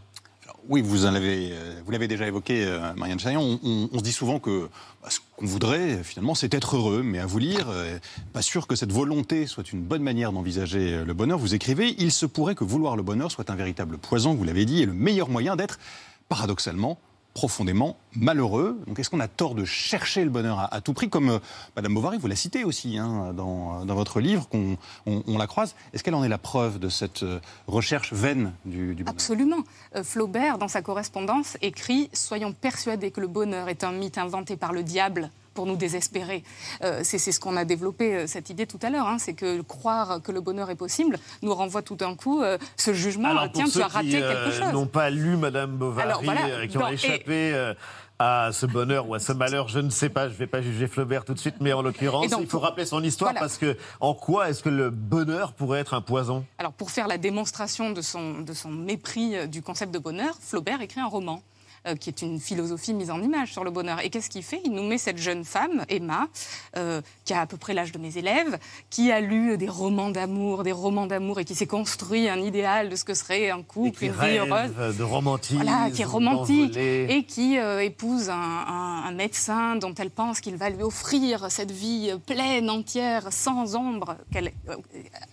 Oui, 0.69 0.81
vous 0.81 1.07
en 1.07 1.15
euh, 1.15 1.81
vous 1.85 1.91
l'avez 1.91 2.07
déjà 2.07 2.27
évoqué, 2.27 2.65
euh, 2.65 2.93
Marianne 2.95 3.19
Chaillon. 3.19 3.59
On, 3.65 3.99
se 3.99 4.03
dit 4.03 4.13
souvent 4.13 4.39
que 4.39 4.69
bah, 5.03 5.09
ce 5.11 5.19
qu'on 5.37 5.47
voudrait, 5.47 6.05
finalement, 6.05 6.37
c'est 6.37 6.55
être 6.55 6.77
heureux. 6.77 7.03
Mais 7.03 7.19
à 7.19 7.27
vous 7.27 7.39
lire, 7.39 7.67
euh, 7.69 7.99
pas 8.33 8.43
sûr 8.43 8.69
que 8.69 8.77
cette 8.77 8.93
volonté 8.93 9.49
soit 9.49 9.73
une 9.73 9.83
bonne 9.83 10.03
manière 10.03 10.33
d'envisager 10.33 11.05
le 11.05 11.15
bonheur. 11.15 11.39
Vous 11.39 11.55
écrivez, 11.55 11.97
il 11.99 12.13
se 12.13 12.27
pourrait 12.27 12.55
que 12.55 12.63
vouloir 12.63 12.97
le 12.97 13.03
bonheur 13.03 13.31
soit 13.33 13.51
un 13.51 13.57
véritable 13.57 13.99
poison, 13.99 14.35
vous 14.35 14.45
l'avez 14.45 14.65
dit, 14.65 14.83
et 14.83 14.87
le 14.87 14.95
meilleur 14.95 15.29
moyen 15.29 15.57
d'être, 15.57 15.81
paradoxalement, 16.29 16.99
profondément 17.35 17.97
malheureux. 18.15 18.79
Donc 18.87 18.99
est-ce 18.99 19.09
qu'on 19.11 19.21
a 19.21 19.29
tort 19.29 19.55
de 19.55 19.65
chercher 19.65 20.25
le 20.25 20.31
bonheur 20.31 20.69
à, 20.73 20.81
tout 20.81 20.93
prix 20.93 21.09
Comme 21.09 21.31
euh, 21.31 21.39
Madame 21.77 21.95
Bovary, 21.95 22.19
vous 22.19 22.27
la 22.27 22.37
citez 22.37 22.65
aussi 22.65 22.99
hein, 22.99 23.33
dans, 23.35 23.85
dans 23.85 23.95
votre 23.95 24.21
livre, 24.21 24.49
qu'on 24.49 24.77
on- 25.07 25.39
la 25.39 25.47
croise. 25.47 25.75
Est-ce 25.93 26.05
qu'elle 26.05 26.15
en 26.15 26.23
est 26.25 26.29
la 26.29 26.39
preuve 26.39 26.79
de 26.79 26.89
cette 26.89 27.23
euh, 27.23 27.41
recherche 27.67 28.13
vaine 28.13 28.53
du, 28.65 28.95
du 28.95 29.03
bonheur? 29.03 29.15
Absolument. 29.15 29.63
Euh, 29.97 30.05
Flaubert, 30.05 30.59
dans 30.59 30.69
sa 30.69 30.83
correspondance, 30.83 31.57
écrit 31.63 32.11
Soyons 32.13 32.53
persuadés 32.53 33.11
que 33.11 33.21
le 33.21 33.29
bonheur 33.29 33.69
est 33.69 33.83
un 33.85 33.93
mythe 33.93 34.19
inventé 34.19 34.57
par 34.57 34.73
le 34.73 34.83
diable 34.83 35.31
pour 35.55 35.67
nous 35.67 35.77
désespérer. 35.77 36.43
Euh, 36.83 37.01
c'est 37.05 37.19
ce 37.19 37.39
qu'on 37.41 37.57
a 37.57 37.65
développé, 37.65 38.15
euh, 38.15 38.27
cette 38.27 38.51
idée 38.51 38.67
tout 38.67 38.79
à 38.83 38.91
l'heure. 38.91 39.07
hein, 39.07 39.19
c'est 39.19 39.35
que 39.35 39.61
croire 39.63 40.21
que 40.23 40.33
le 40.33 40.41
bonheur 40.41 40.71
est 40.71 40.75
possible 40.77 41.19
nous 41.43 41.55
renvoie 41.55 41.83
tout 41.83 41.97
d'un 41.97 42.15
coup 42.15 42.43
euh, 42.43 42.59
ce 42.77 42.93
jugement 42.95 43.31
Alors, 43.31 43.49
tiens, 43.53 43.67
ceux 43.67 43.81
tu 43.81 43.85
as 43.85 43.89
raté 43.89 44.07
qui, 44.09 44.13
quelque 44.13 44.51
chose. 44.53 44.73
n'ont 44.73 44.87
pas 44.87 45.11
lu 45.11 45.37
Madame 45.37 45.73
Bovary, 45.77 46.07
Alors, 46.09 46.23
voilà, 46.23 46.67
qui 46.67 46.77
ont 46.77 46.81
dans- 46.81 46.89
échappé 46.89 47.73
à 48.19 48.51
ce 48.53 48.67
bonheur 48.67 49.09
ou 49.09 49.15
à 49.15 49.19
ce 49.19 49.33
malheur, 49.33 49.67
je 49.69 49.81
ne 49.81 49.91
sais 49.91 50.09
pas, 50.09 50.29
je 50.29 50.35
ne 50.35 50.39
vais 50.39 50.47
pas 50.47 50.63
juger 50.63 50.87
Flaubert 50.87 51.25
tout 51.25 51.35
de 51.35 51.39
suite, 51.41 51.57
mais 51.61 51.73
en 51.73 51.83
l'occurrence, 51.83 52.27
il 52.39 52.47
faut 52.47 52.61
rappeler 52.61 52.87
son 52.87 53.03
histoire 53.03 53.31
voilà. 53.33 53.41
parce 53.41 53.59
que 53.59 53.77
en 54.01 54.15
quoi 54.15 54.49
est-ce 54.49 54.63
que 54.63 54.69
le 54.69 54.91
bonheur 54.91 55.55
pourrait 55.55 55.81
être 55.81 55.93
un 55.95 56.03
poison? 56.03 56.45
Alors, 56.59 56.73
pour 56.73 56.91
faire 56.93 57.09
la 57.09 57.19
démonstration 57.19 57.91
de 57.91 58.01
son, 58.01 58.41
de 58.41 58.53
son 58.53 58.71
mépris 58.71 59.49
du 59.49 59.61
concept 59.61 59.93
de 59.93 59.99
bonheur, 59.99 60.37
Flaubert 60.41 60.81
écrit 60.83 61.01
un 61.01 61.07
roman. 61.09 61.43
Euh, 61.87 61.97
qui 61.97 62.11
est 62.11 62.23
une 62.23 62.39
philosophie 62.41 62.95
mise 62.95 63.11
en 63.11 63.21
image 63.21 63.53
sur 63.53 63.65
le 63.65 63.71
bonheur. 63.71 64.01
Et 64.05 64.11
qu'est-ce 64.11 64.31
qu'il 64.31 64.43
fait? 64.43 64.61
Il 64.65 64.73
nous 64.73 64.83
met 64.85 64.99
cette 64.99 65.19
jeune 65.19 65.45
femme, 65.45 65.85
Emma, 65.89 66.29
euh, 66.77 67.01
qui 67.25 67.33
a 67.35 67.41
à 67.41 67.47
peu 67.47 67.57
près 67.57 67.75
l'âge 67.75 67.93
de 67.93 67.99
mes 67.99 68.17
élèves, 68.19 68.59
qui 68.91 69.11
a 69.11 69.21
lu 69.21 69.57
des 69.59 69.69
romans 69.69 70.11
d'amour, 70.11 70.63
des 70.63 70.73
romans 70.73 71.07
d'amour, 71.07 71.41
et 71.41 71.45
qui 71.45 71.55
s'est 71.55 71.67
construit 71.67 72.29
un 72.29 72.39
idéal 72.41 72.89
de 72.89 72.97
ce 72.97 73.05
que 73.05 73.15
serait 73.15 73.51
un 73.51 73.63
couple, 73.63 74.05
une 74.05 74.13
vie 74.13 74.39
heureuse. 74.39 74.97
de 74.97 75.03
romantisme, 75.03 75.63
Voilà, 75.63 75.91
qui 75.91 76.03
est 76.03 76.05
romantique 76.05 76.77
et 76.77 77.25
qui 77.25 77.59
euh, 77.59 77.81
épouse 77.83 78.31
un, 78.31 78.35
un- 78.35 79.03
un 79.07 79.13
médecin 79.13 79.77
dont 79.77 79.95
elle 79.95 80.11
pense 80.11 80.41
qu'il 80.41 80.57
va 80.57 80.71
lui 80.71 80.83
offrir 80.83 81.51
cette 81.51 81.71
vie 81.73 82.13
pleine, 82.27 82.71
entière, 82.71 83.33
sans 83.33 83.75
ombre, 83.77 84.17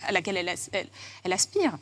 à 0.06 0.12
laquelle 0.12 0.36
elle, 0.36 0.48
as- 0.48 0.68
elle- 0.72 0.88
elle 1.24 1.32
aspire. 1.32 1.72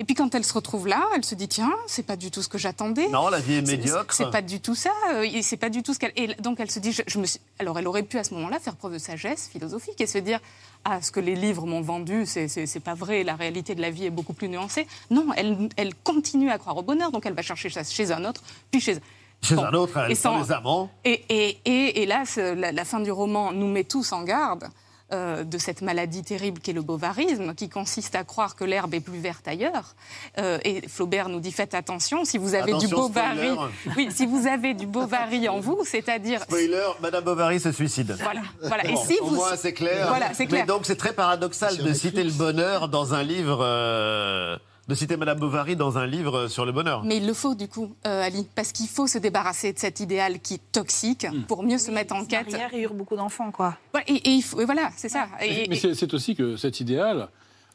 Et 0.00 0.04
puis 0.04 0.14
quand 0.14 0.32
elle 0.36 0.44
se 0.44 0.52
retrouve 0.54 0.86
là, 0.86 1.04
elle 1.16 1.24
se 1.24 1.34
dit 1.34 1.48
tiens, 1.48 1.72
c'est 1.88 2.04
pas 2.04 2.14
du 2.16 2.30
tout 2.30 2.40
ce 2.40 2.48
que 2.48 2.56
j'attendais. 2.56 3.08
Non, 3.08 3.28
la 3.30 3.40
vie 3.40 3.54
est 3.54 3.62
médiocre. 3.66 4.14
C'est 4.14 4.30
pas 4.30 4.42
du 4.42 4.60
tout 4.60 4.76
ça. 4.76 4.90
euh, 5.12 5.22
et 5.22 5.42
C'est 5.42 5.56
pas 5.56 5.70
du 5.70 5.82
tout 5.82 5.92
ce 5.92 5.98
qu'elle. 5.98 6.12
Et 6.14 6.34
donc 6.40 6.60
elle 6.60 6.70
se 6.70 6.78
dit, 6.78 6.92
je, 6.92 7.02
je 7.06 7.18
me 7.18 7.26
suis- 7.26 7.40
alors 7.58 7.76
elle 7.80 7.88
aurait 7.88 8.04
pu 8.04 8.16
à 8.16 8.22
ce 8.24 8.32
moment-là 8.34 8.60
faire 8.60 8.76
preuve 8.76 8.92
de 8.92 8.98
sagesse 8.98 9.48
philosophique 9.48 10.00
et 10.00 10.06
se 10.06 10.18
dire 10.18 10.38
ah 10.84 11.02
ce 11.02 11.10
que 11.10 11.18
les 11.18 11.34
livres 11.34 11.66
m'ont 11.66 11.80
vendu, 11.80 12.26
c'est- 12.26 12.78
pas 12.80 12.94
vrai. 12.94 13.24
La 13.24 13.34
réalité 13.34 13.74
de 13.74 13.80
la 13.80 13.90
vie 13.90 14.04
est 14.06 14.10
beaucoup 14.10 14.34
plus 14.34 14.48
nuancée. 14.48 14.86
Non, 15.10 15.26
elle, 15.36 15.68
elle 15.76 15.94
continue 15.96 16.50
à 16.50 16.58
croire 16.58 16.76
au 16.76 16.82
bonheur, 16.82 17.10
donc 17.10 17.26
elle 17.26 17.34
va 17.34 17.42
chercher 17.42 17.68
ça 17.68 17.82
chez 17.82 18.12
un 18.12 18.24
autre, 18.24 18.42
puis 18.70 18.80
chez 18.80 18.98
Chez 19.42 19.54
Bon. 19.56 19.64
un 19.64 19.72
autre, 19.74 19.96
Et 19.98 20.10
elle 20.12 20.16
sans- 20.16 20.34
sans 20.38 20.42
les 20.44 20.52
amants. 20.52 20.90
et, 21.04 21.24
et, 21.28 21.58
et, 21.64 22.02
et 22.02 22.06
là, 22.06 22.22
la 22.54 22.84
fin 22.84 22.98
du 23.00 23.10
roman 23.12 23.52
nous 23.52 23.68
met 23.68 23.84
tous 23.84 24.10
en 24.12 24.22
garde 24.22 24.68
euh, 25.12 25.44
de 25.44 25.58
cette 25.58 25.80
maladie 25.82 26.22
terrible 26.22 26.60
qu'est 26.60 26.72
le 26.72 26.82
bovarisme, 26.82 27.54
qui 27.54 27.68
consiste 27.68 28.14
à 28.14 28.24
croire 28.24 28.56
que 28.56 28.64
l'herbe 28.64 28.92
est 28.94 29.00
plus 29.00 29.18
verte 29.18 29.48
ailleurs. 29.48 29.94
Euh, 30.38 30.58
et 30.64 30.86
Flaubert 30.88 31.28
nous 31.28 31.40
dit 31.40 31.52
faites 31.52 31.74
attention, 31.74 32.24
si 32.24 32.38
vous 32.38 32.54
avez 32.54 32.74
du 32.74 32.88
bovary, 32.88 33.50
oui, 33.96 34.08
si 34.10 34.26
vous 34.26 34.46
avez 34.46 34.74
du 34.74 34.86
bovary 34.86 35.48
en 35.48 35.60
vous, 35.60 35.80
c'est-à-dire 35.84 36.42
Spoiler, 36.42 36.88
Madame 37.00 37.24
Bovary 37.24 37.60
se 37.60 37.72
suicide. 37.72 38.16
Voilà, 38.22 38.42
voilà. 38.62 38.84
Et 38.86 38.96
si 38.96 39.18
au 39.20 39.26
vous- 39.26 39.34
moins, 39.36 39.56
c'est 39.56 39.72
clair. 39.72 40.08
Voilà, 40.08 40.34
c'est 40.34 40.46
clair. 40.46 40.62
Mais 40.62 40.66
donc, 40.66 40.86
c'est 40.86 40.96
très 40.96 41.12
paradoxal 41.12 41.76
de 41.78 41.92
citer 41.92 42.22
le 42.24 42.32
bonheur 42.32 42.88
dans 42.88 43.14
un 43.14 43.22
livre. 43.22 43.60
euh, 43.62 44.56
de 44.88 44.94
citer 44.94 45.16
Madame 45.18 45.38
Bovary 45.38 45.76
dans 45.76 45.98
un 45.98 46.06
livre 46.06 46.48
sur 46.48 46.64
le 46.64 46.72
bonheur. 46.72 47.04
Mais 47.04 47.18
il 47.18 47.26
le 47.26 47.34
faut 47.34 47.54
du 47.54 47.68
coup, 47.68 47.94
euh, 48.06 48.22
Ali, 48.22 48.46
parce 48.54 48.72
qu'il 48.72 48.88
faut 48.88 49.06
se 49.06 49.18
débarrasser 49.18 49.72
de 49.74 49.78
cet 49.78 50.00
idéal 50.00 50.40
qui 50.40 50.54
est 50.54 50.72
toxique 50.72 51.26
pour 51.46 51.62
mieux 51.62 51.78
se 51.78 51.90
mettre 51.90 52.14
en 52.14 52.24
quête. 52.24 52.50
Hier, 52.50 52.68
il 52.72 52.78
y 52.78 52.82
a 52.82 52.84
eu 52.88 52.94
beaucoup 52.94 53.16
d'enfants, 53.16 53.50
quoi. 53.50 53.76
Ouais, 53.94 54.02
Et, 54.08 54.14
et 54.14 54.30
il 54.30 54.42
faut- 54.42 54.60
et 54.60 54.64
voilà, 54.64 54.90
c'est 54.96 55.08
ça. 55.10 55.28
Et- 55.42 55.68
Mais 55.68 55.76
et- 55.76 55.94
c'est 55.94 56.14
aussi 56.14 56.34
que 56.34 56.56
cet 56.56 56.80
idéal 56.80 57.28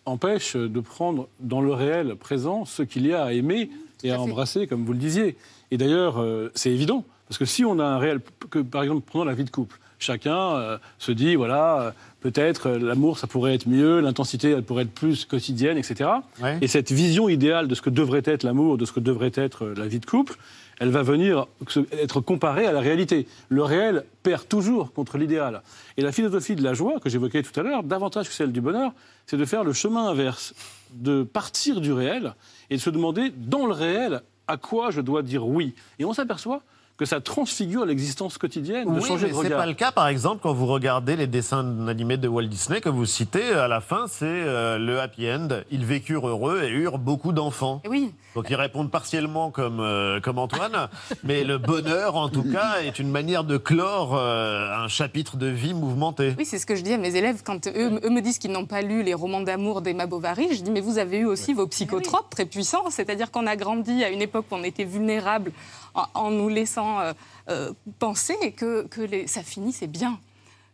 empêche 0.06 0.56
de 0.56 0.80
prendre 0.80 1.28
dans 1.40 1.62
le 1.62 1.74
réel 1.74 2.16
présent 2.16 2.66
ce 2.66 2.82
qu'il 2.84 3.06
y 3.08 3.14
a 3.14 3.24
à 3.26 3.32
aimer 3.32 3.70
et 4.04 4.12
à, 4.12 4.20
embrasser, 4.20 4.68
comme 4.68 4.84
vous 4.84 4.92
le 4.94 5.00
disiez. 5.00 5.38
Et 5.72 5.78
d'ailleurs, 5.78 6.20
euh, 6.22 6.52
c'est 6.56 6.72
évident, 6.72 7.06
parce 7.30 7.38
que 7.38 7.46
si 7.46 7.64
on 7.64 7.80
a 7.80 7.86
un 7.86 7.98
réel, 8.00 8.20
que, 8.50 8.60
par 8.60 8.84
exemple, 8.84 9.02
prenons 9.06 9.24
la 9.24 9.34
vie 9.34 9.46
de 9.46 9.50
couple, 9.50 9.80
chacun 10.00 10.56
euh, 10.56 10.78
se 10.98 11.12
dit, 11.14 11.36
voilà, 11.36 11.80
euh, 11.82 11.92
peut-être 12.24 12.68
euh, 12.68 12.80
l'amour, 12.80 13.20
ça 13.20 13.28
pourrait 13.28 13.54
être 13.54 13.68
mieux, 13.68 14.00
l'intensité, 14.00 14.52
elle 14.52 14.64
pourrait 14.64 14.84
être 14.84 14.94
plus 14.94 15.26
quotidienne, 15.26 15.78
etc. 15.78 16.10
Et 16.62 16.68
cette 16.68 16.92
vision 16.92 17.28
idéale 17.28 17.68
de 17.68 17.76
ce 17.76 17.82
que 17.82 17.90
devrait 17.90 18.24
être 18.26 18.44
l'amour, 18.44 18.78
de 18.78 18.86
ce 18.86 18.94
que 18.94 19.02
devrait 19.02 19.34
être 19.36 19.66
euh, 19.66 19.74
la 19.78 19.88
vie 19.88 20.00
de 20.00 20.06
couple, 20.06 20.38
elle 20.80 20.90
va 20.90 21.04
venir 21.04 21.48
être 21.92 22.22
comparée 22.22 22.66
à 22.66 22.72
la 22.72 22.80
réalité. 22.80 23.28
Le 23.50 23.62
réel 23.64 24.06
perd 24.24 24.48
toujours 24.48 24.94
contre 24.94 25.18
l'idéal. 25.18 25.62
Et 25.98 26.02
la 26.02 26.14
philosophie 26.14 26.56
de 26.56 26.64
la 26.64 26.74
joie, 26.74 27.00
que 27.00 27.10
j'évoquais 27.10 27.44
tout 27.44 27.58
à 27.60 27.64
l'heure, 27.64 27.84
davantage 27.84 28.28
que 28.30 28.34
celle 28.34 28.54
du 28.54 28.62
bonheur, 28.62 28.94
c'est 29.28 29.38
de 29.38 29.46
faire 29.46 29.66
le 29.66 29.74
chemin 29.74 30.08
inverse, 30.08 30.56
de 30.94 31.24
partir 31.24 31.82
du 31.82 31.92
réel 31.92 32.34
et 32.70 32.78
de 32.78 32.82
se 32.82 32.90
demander, 32.90 33.32
dans 33.36 33.68
le 33.68 33.74
réel, 33.74 34.22
à 34.48 34.58
quoi 34.58 34.92
je 34.92 35.02
dois 35.02 35.22
dire 35.22 35.46
oui. 35.46 35.76
Et 36.00 36.06
on 36.06 36.14
s'aperçoit 36.14 36.64
que 36.98 37.06
ça 37.06 37.20
transfigure 37.22 37.86
l'existence 37.86 38.38
quotidienne, 38.38 38.86
de 38.86 39.00
Oui, 39.00 39.08
changer 39.08 39.28
mais 39.28 39.34
de 39.34 39.38
c'est 39.44 39.50
pas 39.50 39.66
le 39.66 39.74
cas, 39.74 39.92
par 39.92 40.08
exemple, 40.08 40.42
quand 40.44 40.54
vous 40.54 40.68
regardez 40.68 41.16
les 41.16 41.26
dessins 41.28 41.88
animés 41.88 42.18
de 42.18 42.28
Walt 42.28 42.44
Disney 42.44 42.82
que 42.82 42.90
vous 42.90 43.06
citez. 43.06 43.54
À 43.54 43.68
la 43.68 43.82
fin, 43.82 44.06
c'est 44.08 44.26
euh, 44.26 44.78
le 44.78 45.00
happy 45.00 45.30
end. 45.32 45.48
Ils 45.72 45.86
vécurent 45.86 46.28
heureux 46.28 46.62
et 46.64 46.70
eurent 46.70 47.00
beaucoup 47.00 47.32
d'enfants. 47.32 47.82
Oui. 47.90 48.14
Donc 48.36 48.50
ils 48.50 48.56
répondent 48.56 48.90
partiellement 48.90 49.52
comme 49.52 49.80
euh, 49.80 50.20
comme 50.20 50.40
Antoine, 50.40 50.90
mais 51.24 51.44
le 51.44 51.58
bonheur, 51.58 52.16
en 52.16 52.30
tout 52.30 52.44
cas, 52.44 52.82
est 52.84 52.98
une 53.00 53.10
manière 53.10 53.44
de 53.44 53.58
clore 53.58 54.16
euh, 54.16 54.76
un 54.76 54.88
chapitre 54.88 55.38
de 55.38 55.48
vie 55.48 55.74
mouvementé. 55.74 56.34
Oui, 56.38 56.46
c'est 56.46 56.58
ce 56.58 56.66
que 56.66 56.76
je 56.76 56.82
dis 56.82 56.94
à 56.94 56.98
mes 56.98 57.16
élèves 57.16 57.42
quand 57.44 57.68
eux, 57.68 58.00
eux 58.04 58.10
me 58.10 58.22
disent 58.22 58.40
qu'ils 58.40 58.52
n'ont 58.52 58.66
pas 58.66 58.82
lu 58.82 59.04
les 59.04 59.14
romans 59.14 59.42
d'amour 59.42 59.82
d'Emma 59.82 60.08
Bovary. 60.08 60.56
Je 60.56 60.62
dis, 60.62 60.72
mais 60.72 60.82
vous 60.82 60.98
avez 60.98 61.20
eu 61.20 61.26
aussi 61.26 61.54
vos 61.54 61.68
psychotropes 61.68 62.30
très 62.30 62.46
puissants. 62.46 62.90
C'est-à-dire 62.90 63.32
qu'on 63.32 63.46
a 63.48 63.56
grandi 63.56 64.04
à 64.04 64.10
une 64.10 64.22
époque 64.22 64.46
où 64.52 64.56
on 64.56 64.64
était 64.64 64.84
vulnérable 64.84 65.52
en, 65.94 66.06
en 66.16 66.32
nous 66.32 66.50
laissant 66.50 66.83
euh, 67.02 67.14
euh, 67.50 67.74
penser 68.00 68.54
que, 68.56 68.88
que 68.88 69.02
les- 69.02 69.28
ça 69.28 69.44
finissait 69.44 69.88
bien. 69.88 70.20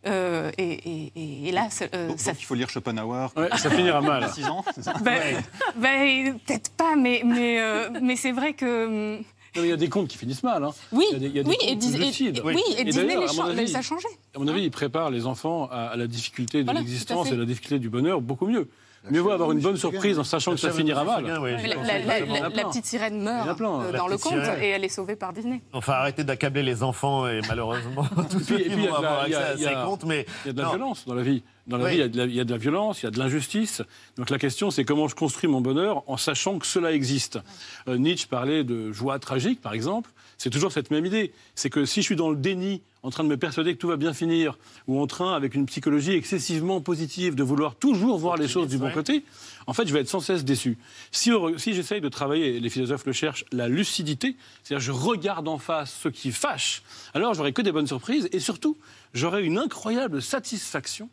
Euh, 0.08 0.50
et, 0.58 0.64
et- 0.90 1.12
et- 1.16 1.48
et 1.50 1.52
là, 1.52 1.70
ça- 1.70 1.86
euh, 1.94 2.12
ça 2.16 2.32
Il 2.40 2.46
faut 2.46 2.56
lire 2.56 2.70
Schopenhauer. 2.70 3.28
Ouais, 3.36 3.50
ça 3.58 3.70
finira 3.70 4.00
mal. 4.00 4.24
À 4.24 4.30
6 4.32 4.46
ans, 4.46 4.64
c'est 4.74 4.82
ça 4.84 4.94
Ben, 5.04 5.44
ben, 5.76 6.40
Peut-être 6.46 6.72
pas, 6.72 6.96
mais, 6.96 7.22
mais, 7.26 7.60
euh, 7.60 7.90
mais 8.02 8.16
c'est 8.16 8.32
vrai 8.32 8.54
que 8.54 8.86
hum, 8.88 9.18
Non, 9.56 9.62
mais 9.62 9.64
il 9.64 9.70
y 9.70 9.74
a 9.74 9.78
des 9.78 9.90
comptes 9.90 10.08
qui 10.08 10.18
finissent 10.18 10.44
mal. 10.44 10.64
Hein. 10.64 10.70
Oui, 10.94 11.04
il 11.12 11.14
y 11.14 11.16
a 11.18 11.20
des, 11.20 11.26
il 11.28 11.36
y 11.36 11.40
a 11.40 11.44
des 11.44 11.50
oui, 11.50 11.56
et, 11.62 11.72
et- 11.72 11.74
et- 11.74 12.42
oui, 12.44 12.62
et 12.78 12.84
les 12.86 12.98
avis- 12.98 13.56
les 13.56 13.76
a 13.76 13.82
changés. 13.82 14.08
À 14.36 14.40
mon 14.40 14.48
avis, 14.48 14.62
il 14.64 14.72
prépare 14.72 15.10
les 15.10 15.26
enfants 15.26 15.68
à, 15.70 15.88
à 15.88 15.96
la 15.98 16.08
difficulté 16.08 16.60
de 16.60 16.64
Voilà, 16.66 16.80
l'existence 16.80 17.28
fait. 17.28 17.34
et 17.34 17.38
à 17.38 17.40
la 17.42 17.46
difficulté 17.46 17.78
du 17.80 17.90
bonheur 17.90 18.22
beaucoup 18.22 18.48
mieux. 18.48 18.70
Mieux 19.10 19.22
vaut 19.22 19.32
avoir 19.32 19.52
une 19.52 19.60
bonne 19.62 19.78
surprise 19.78 20.20
en 20.20 20.24
sachant 20.24 20.52
que 20.52 20.58
ça 20.58 20.72
finira 20.72 21.04
mal. 21.04 21.26
La, 21.26 22.50
petite 22.66 22.86
sirène 22.86 23.22
meurt 23.22 23.60
euh, 23.62 23.92
dans 23.94 24.08
le 24.08 24.18
conte 24.18 24.34
et 24.62 24.70
elle 24.70 24.84
est 24.84 24.90
sauvée 24.90 25.16
par 25.16 25.34
Disney. 25.34 25.62
Enfin, 25.74 25.94
arrêtez 25.94 26.24
d'accabler 26.24 26.64
les 26.64 26.84
enfants 26.84 27.28
et 27.28 27.42
malheureusement, 27.48 28.06
tous 28.30 28.40
ceux 28.42 28.60
Et 28.60 28.64
qui 28.64 28.70
puis, 28.70 28.78
il 28.80 28.84
y 28.84 28.88
a 28.88 28.92
vont 28.92 28.98
de 28.98 29.04
la- 29.04 29.10
avoir 29.10 29.22
accès 29.24 29.36
à 29.36 29.54
il 29.56 29.62
y 29.62 29.66
a- 29.66 29.70
ces 29.70 29.86
comptes, 29.86 30.04
mais 30.06 30.26
Il 30.46 30.48
y 30.48 30.50
a 30.50 30.54
de 30.54 30.62
la 30.62 30.70
violence 30.70 31.06
dans 31.06 31.14
la 31.16 31.24
vie. 31.24 31.44
Dans 31.68 31.78
la 31.78 31.86
Oui. 31.86 31.92
vie, 31.92 31.96
il 31.98 32.00
y, 32.00 32.04
a 32.04 32.08
de 32.08 32.18
la, 32.18 32.26
il 32.26 32.34
y 32.36 32.40
a 32.40 32.44
de 32.44 32.52
la 32.52 32.58
violence, 32.58 33.02
il 33.02 33.06
y 33.06 33.08
a 33.08 33.12
de 33.12 33.20
l'injustice. 33.20 33.82
Donc 34.18 34.30
la 34.32 34.38
question, 34.40 34.72
c'est 34.72 34.84
comment 34.84 35.08
je 35.08 35.16
construis 35.16 35.50
mon 35.50 35.62
bonheur 35.62 36.04
en 36.08 36.18
sachant 36.18 36.58
que 36.60 36.66
cela 36.66 36.92
existe. 36.92 37.40
Euh, 37.88 37.98
Nietzsche 37.98 38.28
parlait 38.28 38.64
de 38.64 38.92
joie 38.92 39.20
tragique, 39.20 39.62
par 39.62 39.74
exemple. 39.74 40.10
C'est 40.40 40.50
toujours 40.50 40.72
cette 40.72 40.90
même 40.90 41.06
idée. 41.06 41.34
C'est 41.54 41.70
que 41.70 41.84
si 41.84 42.02
je 42.02 42.06
suis 42.06 42.16
dans 42.16 42.30
le 42.30 42.38
déni, 42.38 42.82
en 43.04 43.10
train 43.10 43.26
de 43.26 43.30
me 43.30 43.36
persuader 43.36 43.74
que 43.74 43.78
tout 43.78 43.90
va 43.90 43.98
bien 43.98 44.14
finir, 44.14 44.58
ou 44.88 45.00
en 45.02 45.06
train, 45.06 45.36
avec 45.36 45.54
une 45.54 45.66
psychologie 45.66 46.14
excessivement 46.14 46.80
positive, 46.80 47.36
de 47.36 47.44
vouloir 47.44 47.76
toujours 47.76 48.18
voir 48.18 48.38
les 48.38 48.48
choses 48.48 48.70
du 48.70 48.78
bon 48.78 48.90
côté, 48.90 49.26
en 49.68 49.74
fait, 49.74 49.86
je 49.86 49.94
vais 49.94 50.00
être 50.00 50.08
sans 50.08 50.22
cesse 50.22 50.46
déçu. 50.46 50.78
Si, 51.12 51.32
si 51.58 51.74
j'essaye 51.74 52.00
de 52.00 52.08
travailler, 52.08 52.56
et 52.56 52.60
les 52.62 52.70
philosophes 52.70 53.06
le 53.06 53.12
cherchent, 53.12 53.44
la 53.52 53.68
lucidité, 53.68 54.38
c'est-à-dire 54.64 54.80
je 54.82 54.94
regarde 54.94 55.50
en 55.50 55.58
face 55.58 55.94
ce 56.04 56.08
qui 56.08 56.32
fâche, 56.32 56.84
alors 57.14 57.34
j'aurai 57.34 57.52
que 57.52 57.62
des 57.62 57.74
bonnes 57.74 57.88
surprises, 57.88 58.30
et 58.32 58.40
surtout, 58.40 58.78
j'aurai 59.14 59.44
une 59.44 59.58
incroyable 59.58 60.22
satisfaction 60.22 61.10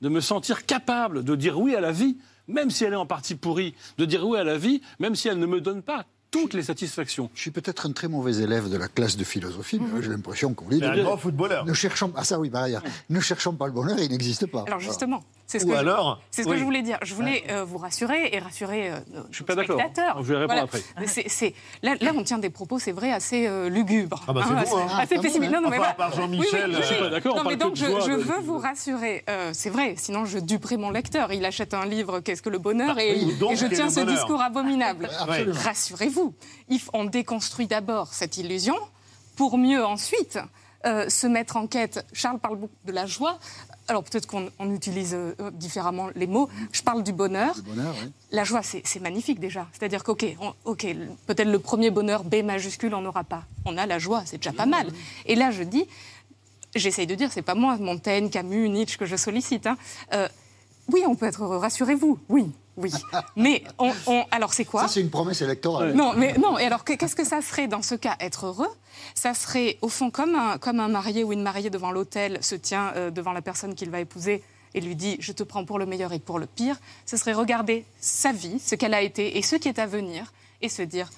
de 0.00 0.08
me 0.08 0.22
sentir 0.22 0.64
capable 0.64 1.24
de 1.24 1.36
dire 1.36 1.60
oui 1.60 1.74
à 1.74 1.80
la 1.82 1.92
vie, 1.92 2.16
même 2.48 2.70
si 2.70 2.84
elle 2.84 2.94
est 2.94 2.96
en 2.96 3.06
partie 3.06 3.34
pourrie, 3.34 3.74
de 3.98 4.06
dire 4.06 4.26
oui 4.26 4.38
à 4.38 4.44
la 4.44 4.56
vie, 4.56 4.80
même 4.98 5.14
si 5.14 5.28
elle 5.28 5.38
ne 5.38 5.46
me 5.46 5.60
donne 5.60 5.82
pas 5.82 6.06
toutes 6.32 6.54
les 6.54 6.62
satisfactions. 6.62 7.30
Je 7.34 7.42
suis 7.42 7.50
peut-être 7.52 7.86
un 7.86 7.92
très 7.92 8.08
mauvais 8.08 8.38
élève 8.38 8.68
de 8.68 8.76
la 8.76 8.88
classe 8.88 9.16
de 9.16 9.22
philosophie, 9.22 9.78
mais 9.78 10.02
j'ai 10.02 10.08
l'impression 10.08 10.54
qu'on 10.54 10.68
lit. 10.68 10.82
Un 10.82 11.00
grand 11.00 11.16
footballeur. 11.16 11.64
Ne 11.64 11.74
cherchons 11.74 12.12
ah 12.16 12.24
ça 12.24 12.40
oui, 12.40 12.50
par 12.50 12.64
ailleurs. 12.64 12.82
Ne 13.10 13.20
cherchons 13.20 13.52
pas 13.52 13.66
le 13.66 13.72
bonheur, 13.72 13.98
il 14.00 14.10
n'existe 14.10 14.46
pas. 14.46 14.64
Alors 14.66 14.80
justement, 14.80 15.22
c'est 15.46 15.58
ce 15.58 15.66
Ou 15.66 15.70
que 15.70 15.74
alors 15.74 16.20
je, 16.20 16.26
c'est 16.36 16.42
ce 16.44 16.48
Oui. 16.48 16.54
que 16.54 16.60
je 16.60 16.64
voulais 16.64 16.82
dire. 16.82 16.98
Je 17.02 17.14
voulais 17.14 17.44
euh, 17.50 17.64
vous 17.64 17.78
rassurer 17.78 18.30
et 18.32 18.38
rassurer 18.38 18.90
euh, 18.90 18.96
nos 19.12 19.22
Je 19.30 19.34
suis 19.36 19.44
pas 19.44 19.54
d'accord. 19.54 19.78
spectateurs. 19.78 20.22
Je 20.22 20.32
vais 20.32 20.38
répondre 20.38 20.48
Voilà. 20.48 20.62
après. 20.62 20.82
Mais 21.00 21.06
c'est- 21.06 21.28
c'est- 21.28 21.54
là, 21.82 21.94
là, 22.00 22.12
on 22.16 22.22
tient 22.22 22.38
des 22.38 22.48
propos, 22.50 22.78
c'est 22.78 22.92
vrai, 22.92 23.12
assez 23.12 23.46
euh, 23.46 23.68
lugubres. 23.68 24.22
Ah 24.26 24.32
bah, 24.32 24.44
c'est 24.46 24.52
Hein, 24.54 24.56
assez, 24.56 24.72
hein. 24.74 24.86
assez 24.98 25.16
Ah, 25.16 25.44
hein. 25.44 25.50
Non, 25.52 25.60
non, 25.60 25.68
mais 25.70 25.78
Enfin, 25.78 26.10
Jean-Michel, 26.16 26.70
Oui, 26.70 26.70
oui, 26.70 26.74
euh, 26.74 26.80
Je 26.80 26.86
suis 26.86 26.98
pas 27.02 27.08
d'accord, 27.10 27.34
on 27.34 27.42
Non, 27.44 27.50
mais 27.50 27.56
donc 27.56 27.76
je, 27.76 27.84
veux 27.86 28.40
vous 28.40 28.58
rassurer. 28.58 29.24
Euh, 29.28 29.50
c'est 29.52 29.70
vrai, 29.70 29.94
sinon 29.98 30.24
je 30.24 30.38
duperai 30.38 30.76
mon 30.76 30.90
lecteur. 30.90 31.32
Il 31.32 31.44
achète 31.44 31.74
un 31.74 31.84
livre, 31.86 32.20
Qu'est-ce 32.20 32.42
que 32.42 32.48
le 32.50 32.58
bonheur 32.58 32.94
Ah, 32.98 33.02
et, 33.04 33.18
je 33.20 33.66
tiens 33.66 33.90
ce 33.90 34.00
discours 34.00 34.40
abominable. 34.40 35.10
Absolument. 35.20 35.58
Rassurez-vous, 35.64 36.34
on 36.92 37.04
déconstruit 37.04 37.66
d'abord 37.66 38.08
cette 38.14 38.36
illusion 38.38 38.76
pour 39.36 39.58
mieux 39.58 39.84
ensuite 39.84 40.38
euh, 40.86 41.08
se 41.08 41.26
mettre 41.26 41.56
en 41.56 41.66
quête. 41.66 42.04
Charles 42.12 42.38
parle 42.38 42.56
beaucoup 42.56 42.74
de 42.84 42.92
la 42.92 43.06
joie. 43.06 43.38
Alors 43.88 44.04
peut-être 44.04 44.26
qu'on 44.26 44.48
on 44.58 44.72
utilise 44.72 45.12
euh, 45.14 45.34
différemment 45.52 46.08
les 46.14 46.26
mots. 46.26 46.48
Je 46.72 46.82
parle 46.82 47.02
du 47.02 47.12
bonheur. 47.12 47.54
bonheur, 47.64 47.94
oui. 48.02 48.10
La 48.30 48.44
joie, 48.44 48.62
c'est 48.62 49.00
magnifique 49.00 49.40
déjà. 49.40 49.66
C'est-à-dire 49.72 50.04
qu'ok, 50.04 50.24
on- 50.40 50.54
ok, 50.64 50.84
le- 50.84 51.08
peut-être 51.26 51.48
le 51.50 51.58
premier 51.58 51.90
bonheur 51.90 52.24
B 52.24 52.36
majuscule, 52.44 52.94
on 52.94 53.00
n'aura 53.02 53.24
pas. 53.24 53.44
On 53.64 53.76
a 53.76 53.86
la 53.86 53.98
joie, 53.98 54.22
c'est 54.24 54.36
déjà 54.38 54.52
pas 54.52 54.66
mal. 54.66 54.88
Et 55.26 55.34
là, 55.34 55.50
je 55.50 55.62
dis, 55.64 55.84
j'essaye 56.74 57.06
de 57.06 57.14
dire, 57.14 57.30
c'est 57.32 57.42
pas 57.42 57.54
moi, 57.54 57.76
Montaigne, 57.78 58.30
Camus, 58.30 58.68
Nietzsche 58.68 58.96
que 58.98 59.04
je 59.06 59.16
sollicite. 59.16 59.66
hein. 59.66 59.76
Euh, 60.14 60.28
oui, 60.92 61.02
on 61.06 61.14
peut 61.14 61.26
être 61.26 61.42
heureux, 61.44 61.58
rassurez-vous. 61.58 62.18
Oui, 62.28 62.50
oui. 62.76 62.90
Mais 63.36 63.62
on, 63.78 63.92
on- 64.06 64.24
alors 64.30 64.52
c'est 64.54 64.64
quoi 64.64 64.82
Ça, 64.82 64.88
c'est 64.88 65.00
une 65.00 65.10
promesse 65.10 65.42
électorale. 65.42 65.92
non, 65.94 66.12
mais 66.16 66.34
non. 66.38 66.58
Et 66.58 66.64
alors, 66.64 66.84
que- 66.84 66.94
qu'est-ce 66.94 67.16
que 67.16 67.24
ça 67.24 67.42
serait 67.42 67.68
dans 67.68 67.82
ce 67.82 67.94
cas 67.94 68.16
Être 68.20 68.46
heureux, 68.46 68.68
ça 69.14 69.34
serait 69.34 69.78
au 69.82 69.88
fond 69.88 70.10
comme 70.10 70.34
un, 70.34 70.58
comme 70.58 70.80
un 70.80 70.88
marié 70.88 71.24
ou 71.24 71.32
une 71.32 71.42
mariée 71.42 71.70
devant 71.70 71.92
l'autel 71.92 72.38
se 72.42 72.54
tient 72.54 72.92
euh, 72.96 73.10
devant 73.10 73.32
la 73.32 73.42
personne 73.42 73.74
qu'il 73.74 73.90
va 73.90 74.00
épouser 74.00 74.42
et 74.74 74.80
lui 74.80 74.96
dit 74.96 75.16
Je 75.20 75.32
te 75.32 75.42
prends 75.42 75.64
pour 75.64 75.78
le 75.78 75.86
meilleur 75.86 76.12
et 76.12 76.18
pour 76.18 76.38
le 76.38 76.46
pire. 76.46 76.76
Ce 77.06 77.16
serait 77.16 77.34
regarder 77.34 77.84
sa 78.00 78.32
vie, 78.32 78.58
ce 78.58 78.74
qu'elle 78.74 78.94
a 78.94 79.02
été 79.02 79.36
et 79.38 79.42
ce 79.42 79.56
qui 79.56 79.68
est 79.68 79.78
à 79.78 79.86
venir, 79.86 80.32
et 80.62 80.68
se 80.68 80.82
dire 80.82 81.10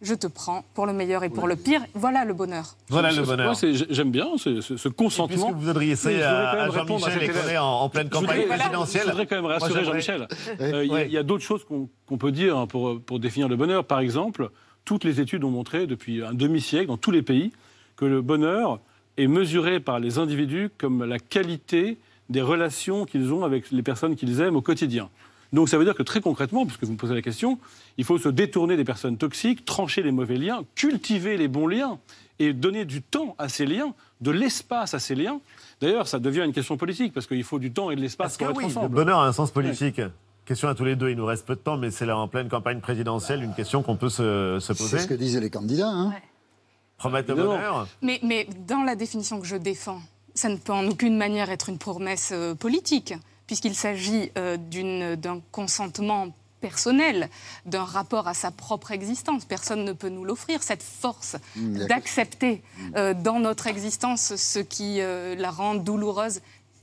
Je 0.00 0.14
te 0.14 0.28
prends 0.28 0.64
pour 0.74 0.86
le 0.86 0.92
meilleur 0.92 1.24
et 1.24 1.28
pour 1.28 1.48
le 1.48 1.56
pire. 1.56 1.80
Voilà 1.94 2.24
le 2.24 2.32
bonheur. 2.32 2.76
Voilà 2.88 3.10
le 3.10 3.22
bonheur. 3.24 3.54
j'aime 3.90 4.12
bien 4.12 4.28
ce, 4.36 4.60
ce- 4.60 4.76
ce 4.76 4.88
consentement. 4.88 5.46
Puisque 5.48 5.58
vous 5.64 5.68
adressez 5.68 6.08
voudrais 6.14 6.22
à- 6.22 6.50
à 6.50 6.70
Jean-Michel 6.70 7.22
et 7.24 7.28
qu'on 7.28 7.48
est 7.48 7.58
en- 7.58 7.64
en 7.80 7.88
pleine 7.88 8.08
Je 8.12 8.16
voudrais- 8.16 8.26
campagne 8.36 8.46
voilà, 8.46 8.62
présidentielle. 8.64 9.02
Je 9.06 9.10
voudrais 9.10 9.26
quand 9.26 9.36
même 9.36 9.46
rassurer 9.46 9.84
Jean-Michel. 9.84 10.28
Euh, 10.60 10.84
Il 11.06 11.12
y 11.12 11.18
a- 11.18 11.22
d'autres 11.24 11.42
choses 11.44 11.64
qu'on 11.64 12.16
peut 12.16 12.30
dire 12.32 12.56
hein, 12.56 12.66
pour, 12.68 13.00
pour 13.00 13.18
définir 13.18 13.48
le 13.48 13.56
bonheur. 13.56 13.84
Par 13.84 13.98
exemple, 13.98 14.50
toutes 14.84 15.02
les 15.04 15.20
études 15.20 15.42
ont 15.42 15.50
montré 15.50 15.86
depuis 15.88 16.22
un 16.22 16.32
demi-siècle 16.32 16.86
dans 16.86 16.96
tous 16.96 17.10
les 17.10 17.22
pays 17.22 17.50
que 17.96 18.04
le 18.04 18.22
bonheur 18.22 18.78
est 19.16 19.26
mesuré 19.26 19.80
par 19.80 19.98
les 19.98 20.18
individus 20.18 20.70
comme 20.78 21.04
la 21.04 21.18
qualité 21.18 21.98
des 22.30 22.40
relations 22.40 23.04
qu'ils 23.04 23.32
ont 23.32 23.42
avec 23.44 23.72
les 23.72 23.82
personnes 23.82 24.14
qu'ils 24.14 24.40
aiment 24.40 24.54
au 24.56 24.62
quotidien. 24.62 25.08
Donc 25.52 25.68
ça 25.68 25.78
veut 25.78 25.84
dire 25.84 25.94
que 25.94 26.02
très 26.02 26.20
concrètement, 26.20 26.66
puisque 26.66 26.84
vous 26.84 26.92
me 26.92 26.98
posez 26.98 27.14
la 27.14 27.22
question, 27.22 27.58
il 27.96 28.04
faut 28.04 28.18
se 28.18 28.28
détourner 28.28 28.76
des 28.76 28.84
personnes 28.84 29.16
toxiques, 29.16 29.64
trancher 29.64 30.02
les 30.02 30.12
mauvais 30.12 30.36
liens, 30.36 30.62
cultiver 30.74 31.36
les 31.36 31.48
bons 31.48 31.66
liens 31.66 31.98
et 32.38 32.52
donner 32.52 32.84
du 32.84 33.02
temps 33.02 33.34
à 33.38 33.48
ces 33.48 33.66
liens, 33.66 33.94
de 34.20 34.30
l'espace 34.30 34.94
à 34.94 34.98
ces 34.98 35.14
liens. 35.14 35.40
D'ailleurs, 35.80 36.06
ça 36.06 36.18
devient 36.18 36.42
une 36.44 36.52
question 36.52 36.76
politique 36.76 37.12
parce 37.12 37.26
qu'il 37.26 37.42
faut 37.44 37.58
du 37.58 37.72
temps 37.72 37.90
et 37.90 37.96
de 37.96 38.00
l'espace 38.00 38.32
Est-ce 38.32 38.38
que 38.38 38.44
pour 38.44 38.50
être 38.50 38.58
oui, 38.58 38.64
le 38.64 38.70
ensemble. 38.70 38.94
bonheur 38.94 39.18
a 39.18 39.26
un 39.26 39.32
sens 39.32 39.50
politique 39.50 40.00
Question 40.44 40.68
à 40.68 40.74
tous 40.74 40.84
les 40.84 40.96
deux, 40.96 41.10
il 41.10 41.16
nous 41.16 41.26
reste 41.26 41.44
peu 41.44 41.54
de 41.56 41.60
temps, 41.60 41.76
mais 41.76 41.90
c'est 41.90 42.06
là 42.06 42.16
en 42.16 42.26
pleine 42.26 42.48
campagne 42.48 42.80
présidentielle, 42.80 43.42
une 43.42 43.52
question 43.52 43.82
qu'on 43.82 43.96
peut 43.96 44.08
se, 44.08 44.56
se 44.60 44.72
poser. 44.72 44.96
C'est 44.96 45.02
ce 45.02 45.06
que 45.06 45.12
disaient 45.12 45.40
les 45.40 45.50
candidats. 45.50 45.90
Hein. 45.90 46.14
Promettre 46.96 47.28
le 47.28 47.34
bonheur 47.34 47.86
Mais, 48.00 48.18
mais 48.22 48.48
dans 48.66 48.82
la 48.82 48.96
définition 48.96 49.40
que 49.40 49.46
je 49.46 49.56
défends, 49.56 50.00
ça 50.34 50.48
ne 50.48 50.56
peut 50.56 50.72
en 50.72 50.86
aucune 50.86 51.18
manière 51.18 51.50
être 51.50 51.68
une 51.68 51.76
promesse 51.76 52.30
euh, 52.32 52.54
politique, 52.54 53.12
puisqu'il 53.48 53.74
s'agit 53.74 54.30
euh, 54.38 54.56
d'un 55.16 55.40
consentement 55.50 56.28
personnel, 56.60 57.28
d'un 57.66 57.84
rapport 57.84 58.26
à 58.28 58.34
sa 58.34 58.50
propre 58.50 58.90
existence. 58.92 59.44
Personne 59.44 59.84
ne 59.84 59.92
peut 59.92 60.08
nous 60.08 60.24
l'offrir, 60.24 60.62
cette 60.62 60.82
force 60.82 61.36
Mm, 61.56 61.86
d'accepter 61.86 62.62
euh, 62.96 63.14
dans 63.14 63.38
notre 63.40 63.66
existence 63.68 64.34
ce 64.36 64.58
qui 64.58 65.00
euh, 65.00 65.34
la 65.36 65.50
rend 65.50 65.74
douloureuse 65.76 66.40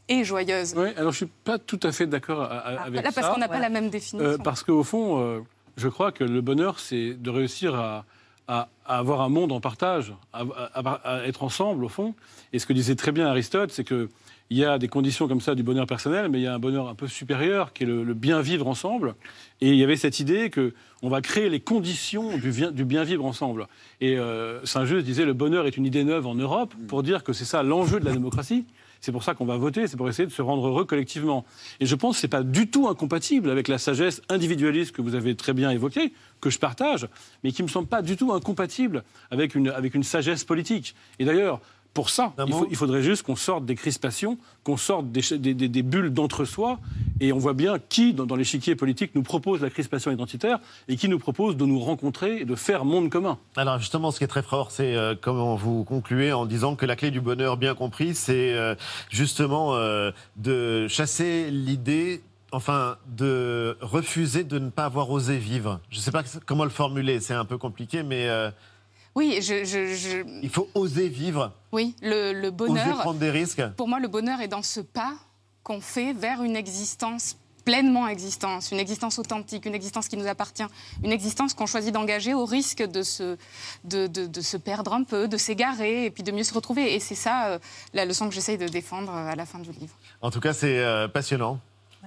et 0.07 0.23
joyeuse. 0.23 0.73
Oui, 0.77 0.89
alors 0.97 1.11
je 1.11 1.17
suis 1.17 1.25
pas 1.43 1.57
tout 1.59 1.79
à 1.83 1.91
fait 1.91 2.07
d'accord 2.07 2.41
a- 2.43 2.45
a- 2.57 2.81
avec 2.83 3.03
Là, 3.03 3.11
parce 3.13 3.27
qu'on 3.33 3.39
n'a 3.39 3.47
pas 3.49 3.59
la 3.59 3.69
même 3.69 3.89
définition. 3.89 4.31
Euh, 4.31 4.37
parce 4.37 4.63
qu'au 4.63 4.83
fond, 4.83 5.19
euh, 5.21 5.39
je 5.77 5.87
crois 5.89 6.11
que 6.11 6.23
le 6.23 6.41
bonheur, 6.41 6.79
c'est 6.79 7.13
de 7.13 7.29
réussir 7.29 7.75
à, 7.75 8.05
à- 8.47 8.69
à 8.85 8.97
avoir 8.99 9.21
un 9.21 9.29
monde 9.29 9.51
en 9.51 9.59
partage, 9.59 10.13
à, 10.31 10.43
à- 10.73 11.01
à 11.03 11.23
être 11.25 11.43
ensemble, 11.43 11.83
au 11.83 11.89
fond. 11.89 12.13
Et 12.53 12.59
ce 12.59 12.65
que 12.65 12.71
disait 12.73 12.95
très 12.95 13.11
bien 13.11 13.27
Aristote, 13.27 13.71
c'est 13.71 13.83
que 13.83 14.09
il 14.49 14.57
y 14.57 14.65
a 14.65 14.77
des 14.77 14.87
conditions 14.87 15.27
comme 15.27 15.41
ça 15.41 15.55
du 15.55 15.63
bonheur 15.63 15.87
personnel, 15.87 16.29
mais 16.29 16.39
il 16.39 16.43
y 16.43 16.47
a 16.47 16.53
un 16.53 16.59
bonheur 16.59 16.87
un 16.87 16.95
peu 16.95 17.07
supérieur 17.07 17.73
qui 17.73 17.83
est 17.83 17.87
le, 17.87 18.13
bien 18.13 18.41
vivre 18.41 18.67
ensemble. 18.67 19.15
Et 19.59 19.69
il 19.69 19.75
y 19.75 19.83
avait 19.83 19.95
cette 19.95 20.19
idée 20.19 20.49
que 20.49 20.73
on 21.01 21.09
va 21.09 21.21
créer 21.21 21.49
les 21.49 21.59
conditions 21.59 22.37
du 22.37 22.85
bien 22.85 23.03
vivre 23.03 23.25
ensemble. 23.25 23.67
Et 24.01 24.17
euh, 24.17 24.63
Saint-Just 24.65 25.05
disait 25.05 25.25
le 25.25 25.33
bonheur 25.33 25.65
est 25.67 25.77
une 25.77 25.85
idée 25.85 26.03
neuve 26.03 26.27
en 26.27 26.35
Europe 26.35 26.73
pour 26.87 27.03
dire 27.03 27.23
que 27.23 27.33
c'est 27.33 27.45
ça 27.45 27.63
l'enjeu 27.63 27.99
de 27.99 28.05
la 28.05 28.11
démocratie. 28.11 28.65
C'est 29.01 29.11
pour 29.11 29.23
ça 29.23 29.35
qu'on 29.35 29.45
va 29.45 29.57
voter, 29.57 29.87
c'est 29.87 29.97
pour 29.97 30.09
essayer 30.09 30.25
de 30.25 30.31
se 30.31 30.41
rendre 30.41 30.67
heureux 30.67 30.85
collectivement. 30.85 31.45
Et 31.79 31.85
je 31.85 31.95
pense 31.95 32.15
que 32.15 32.21
ce 32.21 32.25
n'est 32.25 32.31
pas 32.31 32.41
du 32.43 32.67
tout 32.69 32.87
incompatible 32.87 33.51
avec 33.51 33.67
la 33.67 33.77
sagesse 33.77 34.21
individualiste 34.29 34.95
que 34.95 35.01
vous 35.01 35.13
avez 35.13 35.35
très 35.35 35.53
bien 35.53 35.69
évoquée, 35.69 36.11
que 36.41 36.49
je 36.49 36.57
partage, 36.57 37.07
mais 37.43 37.51
qui 37.51 37.61
ne 37.61 37.67
me 37.67 37.71
semble 37.71 37.87
pas 37.87 38.01
du 38.01 38.15
tout 38.15 38.33
incompatible 38.33 39.03
avec 39.29 39.53
une, 39.53 39.69
avec 39.69 39.93
une 39.93 40.03
sagesse 40.03 40.43
politique. 40.43 40.95
Et 41.19 41.25
d'ailleurs, 41.25 41.61
pour 41.95 42.09
ça, 42.11 42.33
il, 42.45 42.53
faut- 42.53 42.67
il 42.69 42.75
faudrait 42.75 43.01
juste 43.01 43.23
qu'on 43.23 43.37
sorte 43.37 43.65
des 43.65 43.73
crispations, 43.75 44.37
qu'on 44.65 44.75
sorte 44.77 45.09
des, 45.11 45.21
des- 45.39 45.53
des- 45.55 45.69
des 45.69 45.81
bulles 45.81 46.11
d'entre-soi, 46.13 46.77
et 47.21 47.31
on 47.31 47.37
voit 47.39 47.53
bien 47.53 47.79
qui, 47.79 48.13
dans, 48.13 48.25
dans 48.25 48.35
l'échiquier 48.35 48.75
politique, 48.75 49.15
nous 49.15 49.23
propose 49.23 49.61
la 49.61 49.69
crispation 49.69 50.11
identitaire 50.11 50.59
et 50.89 50.97
qui 50.97 51.07
nous 51.07 51.19
propose 51.19 51.55
de 51.55 51.65
nous 51.65 51.79
rencontrer 51.79 52.41
et 52.41 52.45
de 52.45 52.53
faire 52.55 52.83
monde 52.83 53.09
commun. 53.09 53.37
Alors 53.55 53.79
justement, 53.79 54.11
ce 54.11 54.17
qui 54.17 54.25
est 54.25 54.27
très 54.27 54.43
fort, 54.43 54.71
c'est 54.71 54.93
euh, 54.95 55.15
comment 55.19 55.55
vous 55.55 55.85
concluez 55.85 56.33
en 56.33 56.45
disant 56.45 56.75
que 56.75 56.85
la 56.85 56.97
clé 56.97 57.11
du 57.11 57.21
bonheur, 57.21 57.55
bien 57.55 57.73
compris, 57.75 58.13
c'est 58.13 58.51
euh, 58.53 58.75
justement 59.09 59.75
euh, 59.75 60.11
de 60.35 60.87
chasser 60.89 61.49
l'idée, 61.49 62.21
enfin 62.51 62.97
de 63.17 63.77
refuser 63.79 64.43
de 64.43 64.59
ne 64.59 64.69
pas 64.69 64.83
avoir 64.85 65.09
osé 65.11 65.37
vivre. 65.37 65.79
Je 65.89 65.97
ne 65.97 66.01
sais 66.01 66.11
pas 66.11 66.23
comment 66.45 66.65
le 66.65 66.69
formuler, 66.69 67.21
c'est 67.21 67.33
un 67.33 67.45
peu 67.45 67.57
compliqué, 67.57 68.03
mais 68.03 68.27
euh, 68.27 68.51
Oui, 69.15 69.39
je, 69.41 69.63
je- 69.63 69.93
je- 69.95 70.39
il 70.43 70.49
faut 70.49 70.67
oser 70.75 71.07
vivre, 71.07 71.53
oui, 71.71 71.95
le, 72.01 72.33
le 72.33 72.51
bonheur. 72.51 72.85
oser 72.85 72.99
prendre 72.99 73.19
des 73.19 73.31
risques. 73.31 73.65
Pour 73.77 73.87
moi, 73.87 73.99
le 73.99 74.07
bonheur 74.09 74.41
est 74.41 74.47
dans 74.49 74.61
ce 74.61 74.81
pas 74.81 75.13
qu'on 75.63 75.79
fait 75.81 76.13
vers 76.13 76.43
une 76.43 76.55
existence 76.55 77.37
pleinement 77.63 78.07
existence, 78.07 78.71
une 78.71 78.77
existence 78.77 79.17
authentique, 79.17 79.65
une 79.65 79.73
existence 79.73 80.07
qui 80.07 80.17
nous 80.17 80.27
appartient, 80.27 80.61
une 81.03 81.11
existence 81.11 81.55
qu'on 81.55 81.65
choisit 81.65 81.91
d'engager 81.91 82.35
au 82.35 82.45
risque 82.45 82.83
de 82.83 83.01
se, 83.01 83.37
de, 83.85 84.05
de- 84.05 84.27
de 84.27 84.41
se 84.41 84.55
perdre 84.57 84.93
un 84.93 85.03
peu, 85.03 85.27
de 85.27 85.35
s'égarer 85.37 86.05
et 86.05 86.11
puis 86.11 86.21
de 86.21 86.31
mieux 86.31 86.43
se 86.43 86.53
retrouver. 86.53 86.93
Et 86.93 86.99
c'est 86.99 87.15
ça 87.15 87.47
euh, 87.47 87.59
la 87.93 88.05
leçon 88.05 88.27
que 88.29 88.35
j'essaye 88.35 88.59
de 88.59 88.67
défendre 88.67 89.11
euh, 89.15 89.31
à 89.31 89.35
la 89.35 89.47
fin 89.47 89.57
du 89.57 89.71
livre. 89.71 89.95
En 90.21 90.29
tout 90.29 90.39
cas, 90.41 90.53
c'est 90.53 90.77
euh, 90.77 91.07
passionnant. 91.07 91.59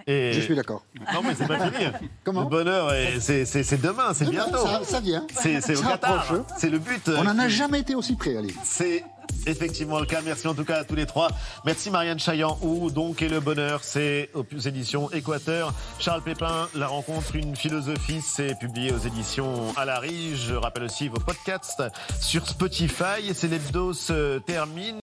Et- 0.06 0.32
Je 0.32 0.40
suis 0.40 0.54
d'accord. 0.54 0.82
Non, 1.12 1.20
mais 1.22 1.34
c'est 1.36 1.46
pas 1.46 1.58
fini. 1.70 1.86
Comment 2.24 2.42
Le 2.42 2.48
bonheur, 2.48 2.92
c'est- 3.20 3.44
c'est 3.44 3.62
c'est 3.62 3.80
demain, 3.80 4.12
c'est 4.14 4.28
bientôt. 4.30 4.64
Ça, 4.66 4.80
ça 4.84 5.00
vient. 5.00 5.26
C'est 5.40 5.60
c'est 5.60 5.76
au 5.76 5.82
Ça 5.82 5.88
Qatar. 5.92 6.20
approche. 6.20 6.38
C'est 6.56 6.70
le 6.70 6.78
but. 6.78 7.08
On 7.16 7.24
n'en 7.24 7.38
a 7.38 7.46
qui- 7.46 7.50
jamais 7.54 7.80
été 7.80 7.94
aussi 7.94 8.14
près, 8.16 8.36
allez. 8.36 8.54
C'est 8.64 9.04
effectivement 9.46 9.98
le 10.00 10.06
cas. 10.06 10.20
Merci 10.24 10.46
en 10.48 10.54
tout 10.54 10.64
cas 10.64 10.78
à 10.78 10.84
tous 10.84 10.94
les 10.94 11.06
trois. 11.06 11.28
Merci 11.64 11.90
Marianne 11.90 12.18
Chaillan. 12.18 12.58
Où 12.62 12.90
donc 12.90 13.20
est 13.22 13.28
le 13.28 13.40
bonheur 13.40 13.80
C'est 13.82 14.30
aux 14.34 14.44
éditions 14.58 15.10
Équateur. 15.12 15.72
Charles 15.98 16.22
Pépin, 16.22 16.68
La 16.74 16.86
rencontre, 16.86 17.36
une 17.36 17.54
philosophie, 17.56 18.20
c'est 18.22 18.58
publié 18.58 18.92
aux 18.92 18.98
éditions 18.98 19.72
à 19.76 19.84
la 19.84 19.98
Rige. 19.98 20.46
Je 20.48 20.54
rappelle 20.54 20.84
aussi 20.84 21.08
vos 21.08 21.20
podcasts 21.20 21.82
sur 22.20 22.46
Spotify. 22.48 23.32
C'est 23.34 23.48
l'hebdo 23.48 23.92
se 23.92 24.38
termine. 24.38 24.96